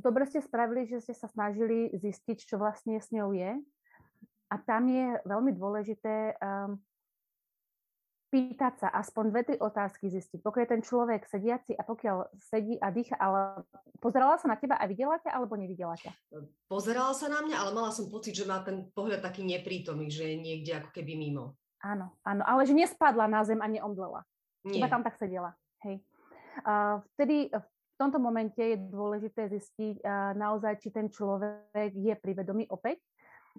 [0.00, 3.60] Dobre ste spravili, že ste sa snažili zistiť, čo vlastne s ňou je.
[4.50, 6.74] A tam je veľmi dôležité um,
[8.30, 10.42] pýtať sa aspoň dve, tri otázky zistiť.
[10.42, 13.66] Pokiaľ je ten človek sediaci a pokiaľ sedí a dýcha, ale
[13.98, 16.14] pozerala sa na teba a videla ťa alebo nevidela ťa?
[16.70, 20.34] Pozerala sa na mňa, ale mala som pocit, že má ten pohľad taký neprítomný, že
[20.34, 21.58] je niekde ako keby mimo.
[21.82, 24.22] Áno, áno, ale že nespadla na zem a neomdlela.
[24.66, 24.78] Nie.
[24.78, 25.54] Iba tam tak sedela.
[25.82, 26.02] Hej.
[26.62, 27.50] Uh, vtedy
[28.00, 30.00] v tomto momente je dôležité zistiť
[30.32, 32.96] naozaj, či ten človek je privedomý opäť.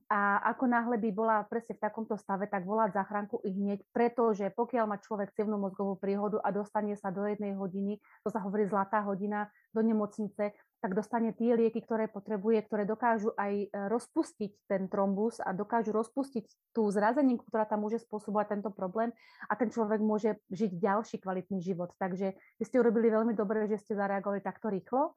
[0.09, 4.49] A ako náhle by bola presne v takomto stave, tak volať záchranku i hneď, pretože
[4.57, 8.65] pokiaľ má človek cevnú mozgovú príhodu a dostane sa do jednej hodiny, to sa hovorí
[8.65, 9.45] zlatá hodina,
[9.77, 15.37] do nemocnice, tak dostane tie lieky, ktoré potrebuje, ktoré dokážu aj e, rozpustiť ten trombus
[15.37, 19.13] a dokážu rozpustiť tú zrazeninku, ktorá tam môže spôsobovať tento problém
[19.45, 21.93] a ten človek môže žiť ďalší kvalitný život.
[22.01, 25.13] Takže vy ste urobili veľmi dobre, že ste zareagovali takto rýchlo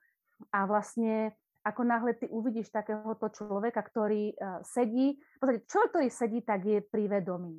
[0.53, 1.33] a vlastne
[1.65, 6.61] ako náhle ty uvidíš takéhoto človeka, ktorý uh, sedí, v podstate človek, ktorý sedí, tak
[6.69, 7.57] je pri vedomí.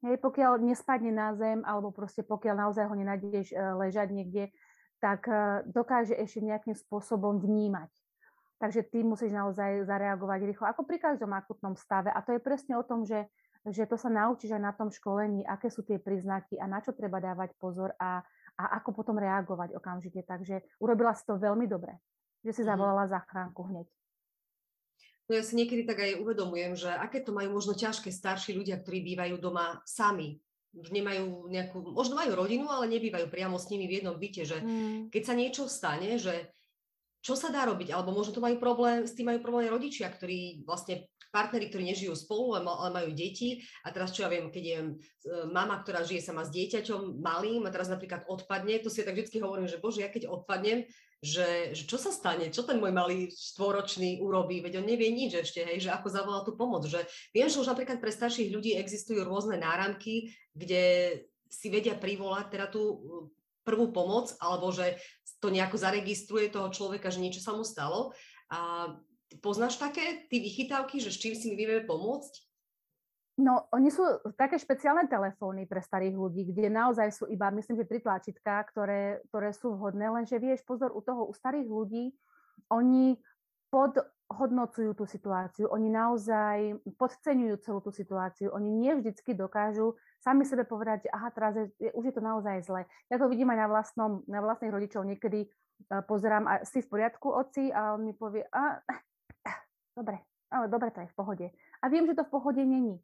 [0.00, 4.48] Hej, pokiaľ nespadne na zem, alebo proste pokiaľ naozaj ho nenájdeš uh, ležať niekde
[5.04, 7.92] tak eh, dokáže ešte nejakým spôsobom vnímať.
[8.56, 12.08] Takže ty musíš naozaj zareagovať rýchlo, ako pri každom akutnom stave.
[12.08, 13.28] A to je presne o tom, že,
[13.68, 16.96] že to sa naučíš aj na tom školení, aké sú tie príznaky a na čo
[16.96, 18.24] treba dávať pozor a,
[18.56, 20.24] a ako potom reagovať okamžite.
[20.24, 22.00] Takže urobila si to veľmi dobre,
[22.40, 22.68] že si mhm.
[22.72, 23.88] zavolala záchranku hneď.
[25.24, 28.76] No ja si niekedy tak aj uvedomujem, že aké to majú možno ťažké starší ľudia,
[28.80, 30.36] ktorí bývajú doma sami,
[30.74, 34.58] už nemajú nejakú, možno majú rodinu, ale nebývajú priamo s nimi v jednom byte, že
[34.58, 35.14] mm.
[35.14, 36.50] keď sa niečo stane, že
[37.24, 37.88] čo sa dá robiť?
[37.94, 42.14] Alebo možno to majú problém, s tým majú problém rodičia, ktorí vlastne partneri, ktorí nežijú
[42.14, 43.66] spolu, ale majú deti.
[43.82, 44.90] A teraz, čo ja viem, keď je e,
[45.50, 49.18] mama, ktorá žije sama s dieťaťom malým a teraz napríklad odpadne, to si ja tak
[49.18, 50.86] vždy hovorím, že bože, ja keď odpadnem,
[51.18, 55.42] že, že čo sa stane, čo ten môj malý štvoročný urobí, veď on nevie nič
[55.42, 56.86] ešte, hej, že ako zavolá tú pomoc.
[56.86, 57.02] Že
[57.34, 60.84] viem, že už napríklad pre starších ľudí existujú rôzne náramky, kde
[61.50, 62.96] si vedia privolať teda tú e,
[63.66, 65.00] prvú pomoc, alebo že
[65.40, 68.12] to nejako zaregistruje toho človeka, že niečo sa mu stalo.
[68.52, 68.92] A
[69.42, 72.32] Poznáš také ty vychytávky, že s čím si my vieme pomôcť?
[73.34, 74.06] No, oni sú
[74.38, 79.26] také špeciálne telefóny pre starých ľudí, kde naozaj sú iba, myslím, že tri tlačítka, ktoré,
[79.26, 82.14] ktoré sú vhodné, lenže vieš, pozor, u toho, u starých ľudí,
[82.70, 83.18] oni
[83.74, 90.62] podhodnocujú tú situáciu, oni naozaj podceňujú celú tú situáciu, oni nie vždycky dokážu sami sebe
[90.62, 92.86] povedať, že aha, teraz je, už je to naozaj zle.
[93.10, 96.90] Ja to vidím aj na, vlastnom, na vlastných rodičov, niekedy uh, pozerám, a si v
[96.90, 98.78] poriadku, oci, a on mi povie, a
[99.96, 100.18] dobre,
[100.50, 101.46] ale dobre, to je v pohode.
[101.82, 102.98] A viem, že to v pohode není.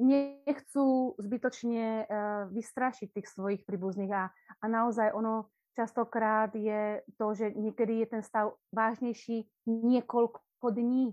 [0.00, 7.52] Nechcú zbytočne uh, vystrašiť tých svojich príbuzných a, a naozaj ono častokrát je to, že
[7.54, 11.12] niekedy je ten stav vážnejší niekoľko dní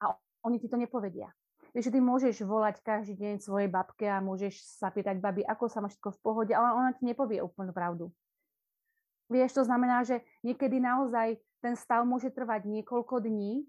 [0.00, 0.14] a
[0.44, 1.32] oni ti to nepovedia.
[1.76, 5.84] Vieš, ty môžeš volať každý deň svojej babke a môžeš sa pýtať babi, ako sa
[5.84, 8.08] máš všetko v pohode, ale ona ti nepovie úplnú pravdu.
[9.28, 13.64] Vieš, to znamená, že niekedy naozaj ten stav môže trvať niekoľko dní.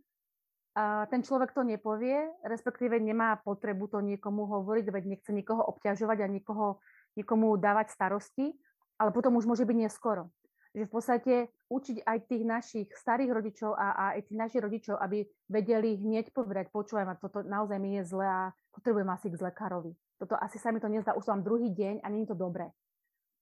[0.77, 6.21] A ten človek to nepovie, respektíve nemá potrebu to niekomu hovoriť, veď nechce nikoho obťažovať
[6.21, 6.77] a nikoho,
[7.17, 8.53] nikomu dávať starosti,
[9.01, 10.29] ale potom už môže byť neskoro.
[10.77, 11.33] Že v podstate
[11.73, 16.29] učiť aj tých našich starých rodičov a, a aj tých našich rodičov, aby vedeli hneď
[16.29, 19.97] povedať, počúvaj ma, toto naozaj mi je zle a potrebujem asi k lekárovi.
[20.21, 22.69] Toto asi sa mi to nezdá, už mám druhý deň a nie je to dobré.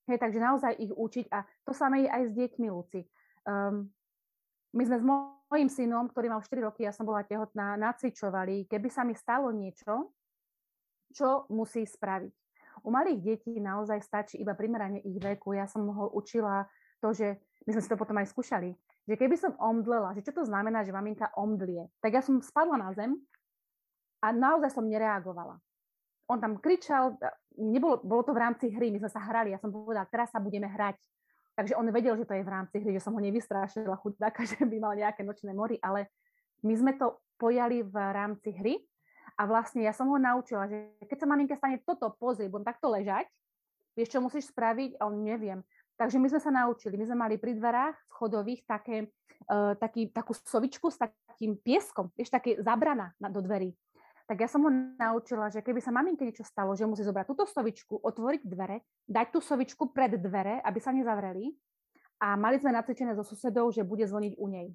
[0.08, 3.02] Hej, takže naozaj ich učiť a to samé je aj s deťmi, Luci.
[3.44, 3.92] Um,
[4.76, 8.88] my sme s mojim synom, ktorý mal 4 roky, ja som bola tehotná, nacvičovali, keby
[8.92, 10.12] sa mi stalo niečo,
[11.16, 12.34] čo musí spraviť.
[12.84, 15.56] U malých detí naozaj stačí iba primeranie ich veku.
[15.56, 16.68] Ja som ho učila
[17.00, 18.76] to, že my sme si to potom aj skúšali,
[19.08, 22.76] že keby som omdlela, že čo to znamená, že maminka omdlie, tak ja som spadla
[22.76, 23.16] na zem
[24.20, 25.56] a naozaj som nereagovala.
[26.28, 27.16] On tam kričal,
[27.56, 30.42] nebolo, bolo to v rámci hry, my sme sa hrali, ja som povedala, teraz sa
[30.42, 31.00] budeme hrať.
[31.56, 34.68] Takže on vedel, že to je v rámci hry, že som ho nevystrašila chudáka, že
[34.68, 36.12] by mal nejaké nočné mory, ale
[36.64, 38.84] my sme to pojali v rámci hry
[39.40, 42.88] a vlastne ja som ho naučila, že keď sa maminka stane toto, pozri, budem takto
[42.88, 43.28] ležať,
[43.96, 45.00] vieš, čo musíš spraviť?
[45.00, 45.60] A on neviem.
[45.96, 49.08] Takže my sme sa naučili, my sme mali pri dverách schodových také,
[49.48, 53.72] uh, taký, takú sovičku s takým pieskom, vieš, také zabrana do dverí
[54.26, 57.46] tak ja som ho naučila, že keby sa maminke niečo stalo, že musí zobrať túto
[57.46, 61.54] sovičku, otvoriť dvere, dať tú sovičku pred dvere, aby sa nezavreli
[62.18, 64.68] a mali sme nacvičené so susedou, že bude zvoniť u nej.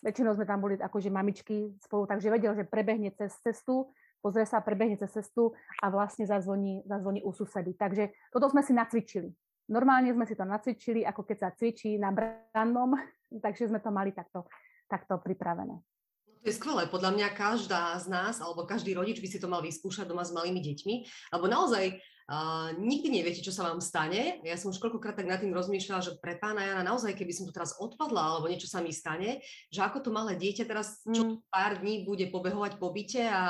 [0.00, 3.92] Väčšinou sme tam boli akože mamičky spolu, takže vedel, že prebehne cez cestu,
[4.24, 7.76] pozrie sa, prebehne cez cestu a vlastne zazvoní, zazvoní u susedy.
[7.76, 9.28] Takže toto sme si nacvičili.
[9.72, 12.96] Normálne sme si to nacvičili, ako keď sa cvičí na brannom,
[13.44, 14.48] takže sme to mali takto,
[14.88, 15.95] takto pripravené.
[16.42, 16.86] To je skvelé.
[16.86, 20.34] Podľa mňa každá z nás, alebo každý rodič by si to mal vyskúšať doma s
[20.34, 20.94] malými deťmi,
[21.34, 24.38] alebo naozaj uh, nikdy neviete, čo sa vám stane.
[24.46, 27.46] Ja som už koľkokrát tak nad tým rozmýšľala, že pre pána Jana naozaj, keby som
[27.48, 29.42] tu teraz odpadla, alebo niečo sa mi stane,
[29.74, 31.50] že ako to malé dieťa teraz čo mm.
[31.50, 33.42] pár dní bude pobehovať po byte a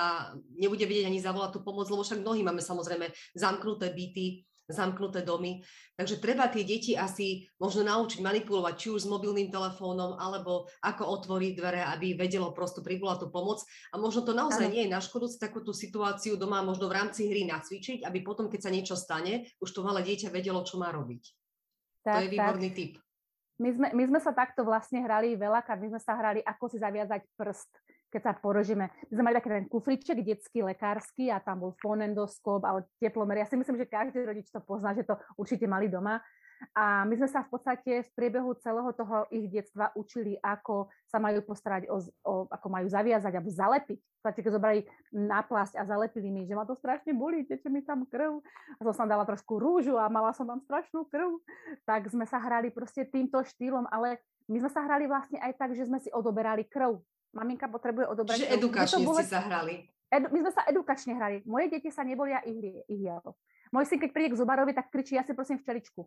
[0.57, 5.63] nebude vedieť ani zavolať tú pomoc, lebo však mnohí máme samozrejme zamknuté byty, zamknuté domy.
[5.95, 11.03] Takže treba tie deti asi možno naučiť manipulovať či už s mobilným telefónom, alebo ako
[11.23, 13.63] otvoriť dvere, aby vedelo prosto privolať tú pomoc.
[13.95, 14.75] A možno to naozaj ano.
[14.75, 18.51] nie je na škodu si takúto situáciu doma možno v rámci hry nacvičiť, aby potom,
[18.51, 21.23] keď sa niečo stane, už to malé dieťa vedelo, čo má robiť.
[22.03, 22.77] Tak, to je výborný tak.
[22.77, 22.93] tip.
[23.57, 26.77] My sme, my sme sa takto vlastne hrali veľakrát, my sme sa hrali, ako si
[26.77, 27.73] zaviazať prst
[28.07, 28.87] keď sa porožíme.
[28.87, 33.43] My sme mali taký ten kufriček detský, lekársky a tam bol fonendoskop a teplomer.
[33.43, 36.23] Ja si myslím, že každý rodič to pozná, že to určite mali doma.
[36.77, 41.21] A my sme sa v podstate v priebehu celého toho ich detstva učili, ako sa
[41.21, 43.99] majú postarať, o, o, ako majú zaviazať alebo zalepiť.
[44.01, 44.81] V podstate, keď zobrali
[45.13, 48.41] náplasť a zalepili mi, že ma to strašne bolí, teče mi tam krv.
[48.77, 51.41] A som tam dala trošku rúžu a mala som tam strašnú krv.
[51.85, 55.77] Tak sme sa hrali proste týmto štýlom, ale my sme sa hrali vlastne aj tak,
[55.77, 57.01] že sme si odoberali krv
[57.37, 58.41] maminka potrebuje odobrať.
[58.41, 59.85] Čiže edukačne ste sa hrali.
[60.09, 61.37] Edu, my sme sa edukačne hrali.
[61.45, 62.41] Moje deti sa nebolia
[62.89, 63.21] ihiel.
[63.75, 66.07] Môj syn, keď príde k zubarovi, tak kričí, ja si prosím včeličku.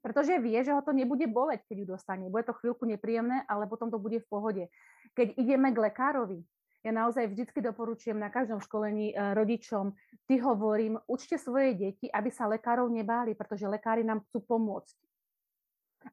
[0.00, 2.32] Pretože vie, že ho to nebude boleť, keď ju dostane.
[2.32, 4.64] Bude to chvíľku nepríjemné, ale potom to bude v pohode.
[5.12, 6.40] Keď ideme k lekárovi,
[6.80, 9.92] ja naozaj vždy doporučujem na každom školení eh, rodičom,
[10.24, 14.96] ty hovorím, učte svoje deti, aby sa lekárov nebáli, pretože lekári nám chcú pomôcť.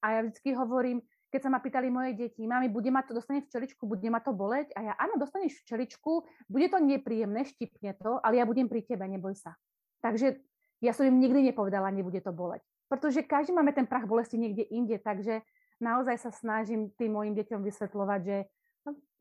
[0.04, 1.00] A ja vždy hovorím,
[1.32, 4.36] keď sa ma pýtali moje deti, mami, bude ma to, dostane včeličku, bude ma to
[4.36, 4.76] boleť?
[4.76, 9.08] A ja, áno, dostaneš včeličku, bude to nepríjemné, štipne to, ale ja budem pri tebe,
[9.08, 9.56] neboj sa.
[10.04, 10.40] Takže
[10.84, 12.64] ja som im nikdy nepovedala, nebude to boleť.
[12.88, 15.44] Pretože každý máme ten prach bolesti niekde inde, takže
[15.84, 18.38] naozaj sa snažím tým mojim deťom vysvetľovať, že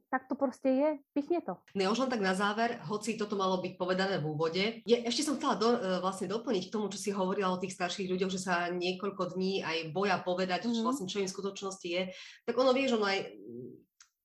[0.06, 1.58] tak to proste je, pichne to.
[1.74, 4.96] No ja už len tak na záver, hoci toto malo byť povedané v úvode, je,
[5.02, 8.06] ešte som chcela do, e, vlastne doplniť k tomu, čo si hovorila o tých starších
[8.14, 10.78] ľuďoch, že sa niekoľko dní aj boja povedať, mm-hmm.
[10.78, 12.02] čo vlastne čo im v skutočnosti je.
[12.46, 13.18] Tak ono vie, že ono aj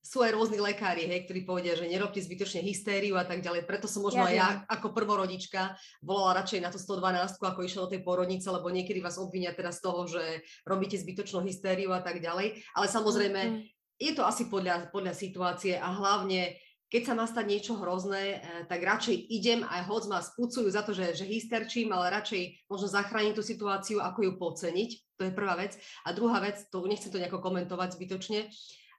[0.01, 3.69] sú aj rôzni lekári, hej, ktorí povedia, že nerobte zbytočne hystériu a tak ďalej.
[3.69, 7.85] Preto som možno ja aj ja ako prvorodička volala radšej na tú 112, ako išla
[7.85, 12.01] do tej porodnice, lebo niekedy vás obvinia teraz z toho, že robíte zbytočnú hystériu a
[12.01, 12.65] tak ďalej.
[12.73, 16.57] Ale samozrejme, mm-hmm je to asi podľa, podľa situácie a hlavne
[16.91, 20.83] keď sa má stať niečo hrozné, eh, tak radšej idem aj hoď ma spúcujú za
[20.83, 24.89] to, že, že hysterčím, ale radšej možno zachrániť tú situáciu, ako ju podceniť.
[25.15, 25.79] To je prvá vec.
[26.03, 28.51] A druhá vec, to nechcem to nejako komentovať zbytočne,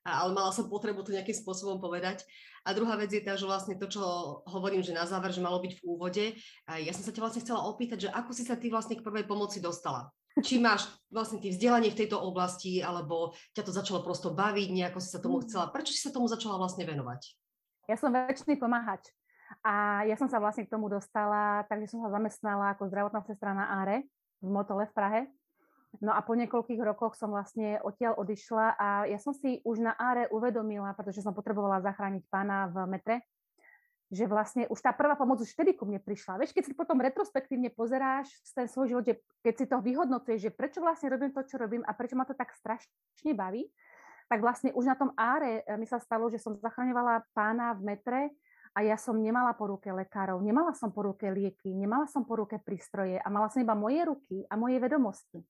[0.02, 2.26] ale mala som potrebu to nejakým spôsobom povedať.
[2.62, 4.02] A druhá vec je tá, že vlastne to, čo
[4.46, 6.24] hovorím, že na záver, že malo byť v úvode,
[6.66, 9.26] ja som sa ťa vlastne chcela opýtať, že ako si sa ty vlastne k prvej
[9.26, 10.10] pomoci dostala?
[10.40, 14.98] či máš vlastne ty vzdelanie v tejto oblasti, alebo ťa to začalo prosto baviť, nejako
[15.04, 15.44] si sa tomu mm.
[15.44, 15.68] chcela.
[15.68, 17.36] Prečo si sa tomu začala vlastne venovať?
[17.90, 19.12] Ja som väčšiný pomáhač.
[19.60, 23.52] A ja som sa vlastne k tomu dostala, takže som sa zamestnala ako zdravotná sestra
[23.52, 24.08] na Áre
[24.40, 25.20] v Motole v Prahe.
[26.00, 29.92] No a po niekoľkých rokoch som vlastne odtiaľ odišla a ja som si už na
[29.92, 33.16] Áre uvedomila, pretože som potrebovala zachrániť pána v metre,
[34.12, 36.40] že vlastne už tá prvá pomoc už vtedy ku mne prišla.
[36.40, 40.52] Vieš, keď si potom retrospektívne pozeráš ten svoj život, že keď si to vyhodnocuješ, že
[40.52, 43.68] prečo vlastne robím to, čo robím a prečo ma to tak strašne baví,
[44.28, 47.84] tak vlastne už na tom áre eh, mi sa stalo, že som zachraňovala pána v
[47.84, 48.20] metre
[48.72, 52.40] a ja som nemala po ruke lekárov, nemala som po ruke lieky, nemala som po
[52.40, 55.40] ruke prístroje a mala som iba moje ruky a moje vedomosti.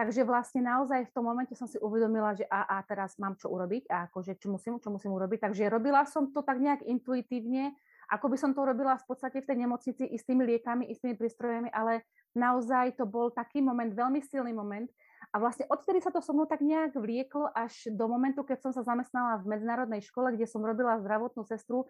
[0.00, 3.52] Takže vlastne naozaj v tom momente som si uvedomila, že a, a teraz mám čo
[3.52, 5.44] urobiť a akože čo musím, čo musím urobiť.
[5.44, 7.76] Takže robila som to tak nejak intuitívne,
[8.08, 10.96] ako by som to robila v podstate v tej nemocnici i s tými liekami, i
[10.96, 14.88] s tými prístrojami, ale naozaj to bol taký moment, veľmi silný moment.
[15.30, 18.72] A vlastne odtedy sa to so mnou tak nejak vlieklo až do momentu, keď som
[18.72, 21.84] sa zamestnala v medzinárodnej škole, kde som robila zdravotnú sestru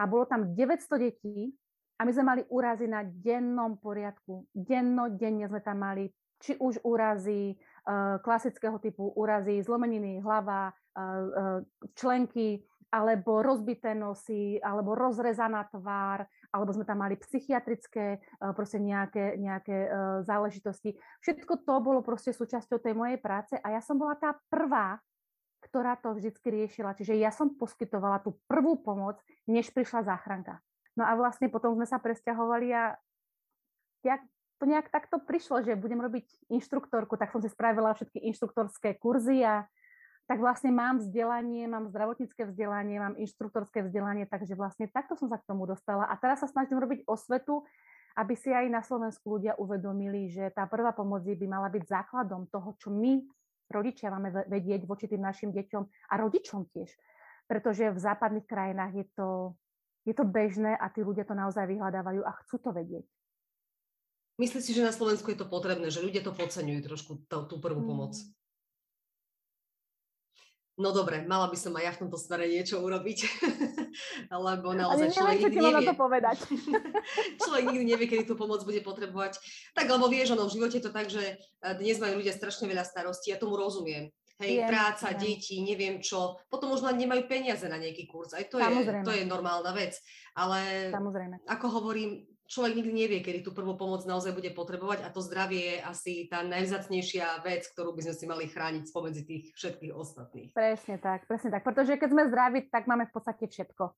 [0.00, 1.52] a bolo tam 900 detí
[2.00, 4.48] a my sme mali úrazy na dennom poriadku.
[4.56, 6.08] Denno, denne sme tam mali
[6.40, 11.60] či už úrazy eh, klasického typu úrazy, zlomeniny hlava, eh, eh,
[11.94, 18.18] členky, alebo rozbité nosy, alebo rozrezaná tvár, alebo sme tam mali psychiatrické
[18.58, 19.86] proste nejaké, nejaké
[20.26, 20.98] záležitosti.
[21.22, 24.98] Všetko to bolo proste súčasťou tej mojej práce a ja som bola tá prvá,
[25.62, 26.98] ktorá to vždycky riešila.
[26.98, 30.58] Čiže ja som poskytovala tú prvú pomoc, než prišla záchranka.
[30.98, 32.98] No a vlastne potom sme sa presťahovali a
[34.02, 34.18] ja
[34.60, 39.40] to nejak takto prišlo, že budem robiť inštruktorku, tak som si spravila všetky inštruktorské kurzy
[39.40, 39.64] a
[40.28, 45.40] tak vlastne mám vzdelanie, mám zdravotnícke vzdelanie, mám inštruktorské vzdelanie, takže vlastne takto som sa
[45.40, 46.06] k tomu dostala.
[46.06, 47.66] A teraz sa snažím robiť osvetu,
[48.14, 52.46] aby si aj na Slovensku ľudia uvedomili, že tá prvá pomoc by mala byť základom
[52.46, 53.26] toho, čo my,
[53.74, 56.94] rodičia, máme vedieť voči tým našim deťom a rodičom tiež.
[57.50, 59.28] Pretože v západných krajinách je to,
[60.06, 63.06] je to bežné a tí ľudia to naozaj vyhľadávajú a chcú to vedieť.
[64.40, 67.56] Myslíš si, že na Slovensku je to potrebné, že ľudia to podceňujú trošku, tú, tú
[67.60, 68.16] prvú pomoc?
[68.16, 68.40] Mm.
[70.80, 73.18] No dobre, mala by som aj ja v tomto smere niečo urobiť,
[74.48, 75.88] lebo naozaj človek nikdy nevie.
[75.92, 76.36] to povedať.
[77.44, 79.36] človek nikdy nevie, kedy tú pomoc bude potrebovať.
[79.76, 82.64] Tak, lebo vieš, ono v živote je to tak, že eh, dnes majú ľudia strašne
[82.64, 84.08] veľa starostí, ja tomu rozumiem.
[84.40, 85.20] Hej, Viem, práca, ja.
[85.20, 86.40] deti, neviem čo.
[86.48, 88.32] Potom možno nemajú peniaze na nejaký kurz.
[88.32, 90.00] Aj to, je, to je normálna vec.
[90.32, 91.44] Ale Samozrejme.
[91.44, 95.62] ako hovorím, človek nikdy nevie, kedy tú prvú pomoc naozaj bude potrebovať a to zdravie
[95.62, 100.50] je asi tá najvzácnejšia vec, ktorú by sme si mali chrániť spomedzi tých všetkých ostatných.
[100.50, 103.94] Presne tak, presne tak, pretože keď sme zdraví, tak máme v podstate všetko.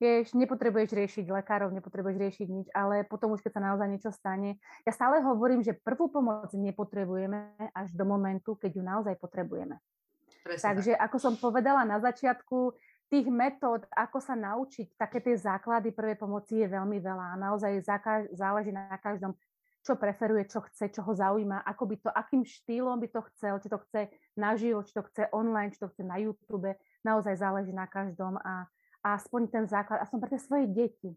[0.00, 4.56] Vieš, nepotrebuješ riešiť lekárov, nepotrebuješ riešiť nič, ale potom už keď sa naozaj niečo stane,
[4.88, 9.76] ja stále hovorím, že prvú pomoc nepotrebujeme až do momentu, keď ju naozaj potrebujeme.
[10.40, 11.04] Presne Takže tak.
[11.04, 12.72] ako som povedala na začiatku,
[13.10, 17.82] tých metód, ako sa naučiť také tie základy prvej pomoci je veľmi veľa naozaj
[18.30, 19.34] záleží na každom,
[19.82, 23.58] čo preferuje, čo chce, čo ho zaujíma, ako by to, akým štýlom by to chcel,
[23.58, 24.00] či to chce
[24.38, 26.70] naživo, či to chce online, či to chce na YouTube,
[27.02, 28.70] naozaj záleží na každom a,
[29.02, 31.10] a aspoň ten základ, aspoň pre tie svoje deti.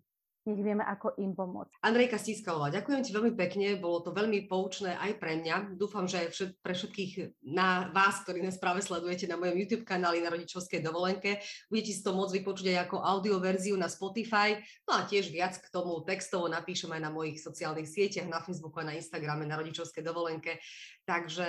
[0.44, 1.80] Nech vieme, ako im pomôcť.
[1.80, 5.80] Andrejka Stískalová, ďakujem ti veľmi pekne, bolo to veľmi poučné aj pre mňa.
[5.80, 10.20] Dúfam, že všet, pre všetkých na vás, ktorí nás práve sledujete na mojom YouTube kanáli
[10.20, 11.40] na rodičovskej dovolenke,
[11.72, 15.72] budete si to môcť vypočuť aj ako audioverziu na Spotify, no a tiež viac k
[15.72, 20.04] tomu textovo napíšem aj na mojich sociálnych sieťach, na Facebooku a na Instagrame na rodičovskej
[20.04, 20.60] dovolenke.
[21.08, 21.48] Takže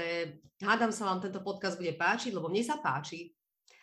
[0.62, 3.34] hádam sa vám tento podcast bude páčiť, lebo mne sa páči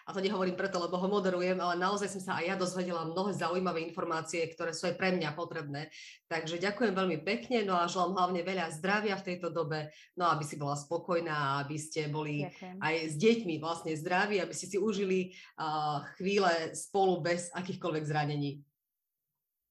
[0.05, 3.37] a to nehovorím preto, lebo ho moderujem, ale naozaj som sa aj ja dozvedela mnohé
[3.37, 5.93] zaujímavé informácie, ktoré sú aj pre mňa potrebné.
[6.31, 10.43] Takže ďakujem veľmi pekne, no a želám hlavne veľa zdravia v tejto dobe, no aby
[10.47, 12.77] si bola spokojná, aby ste boli ďakujem.
[12.81, 18.63] aj s deťmi vlastne zdraví, aby ste si užili uh, chvíle spolu bez akýchkoľvek zranení.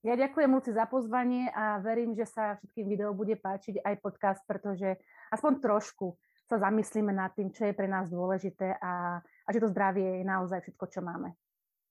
[0.00, 4.40] Ja ďakujem Luci za pozvanie a verím, že sa všetkým videom bude páčiť aj podcast,
[4.48, 4.96] pretože
[5.28, 6.16] aspoň trošku
[6.48, 9.20] sa zamyslíme nad tým, čo je pre nás dôležité a,
[9.50, 11.34] a že to zdravie je naozaj všetko, čo máme.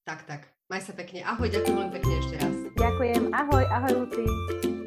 [0.07, 0.47] Tak, tak.
[0.71, 1.27] Maj sa pekne.
[1.27, 2.55] Ahoj, ďakujem veľmi pekne ešte raz.
[2.79, 3.23] Ďakujem.
[3.35, 4.78] Ahoj, ahoj Luci.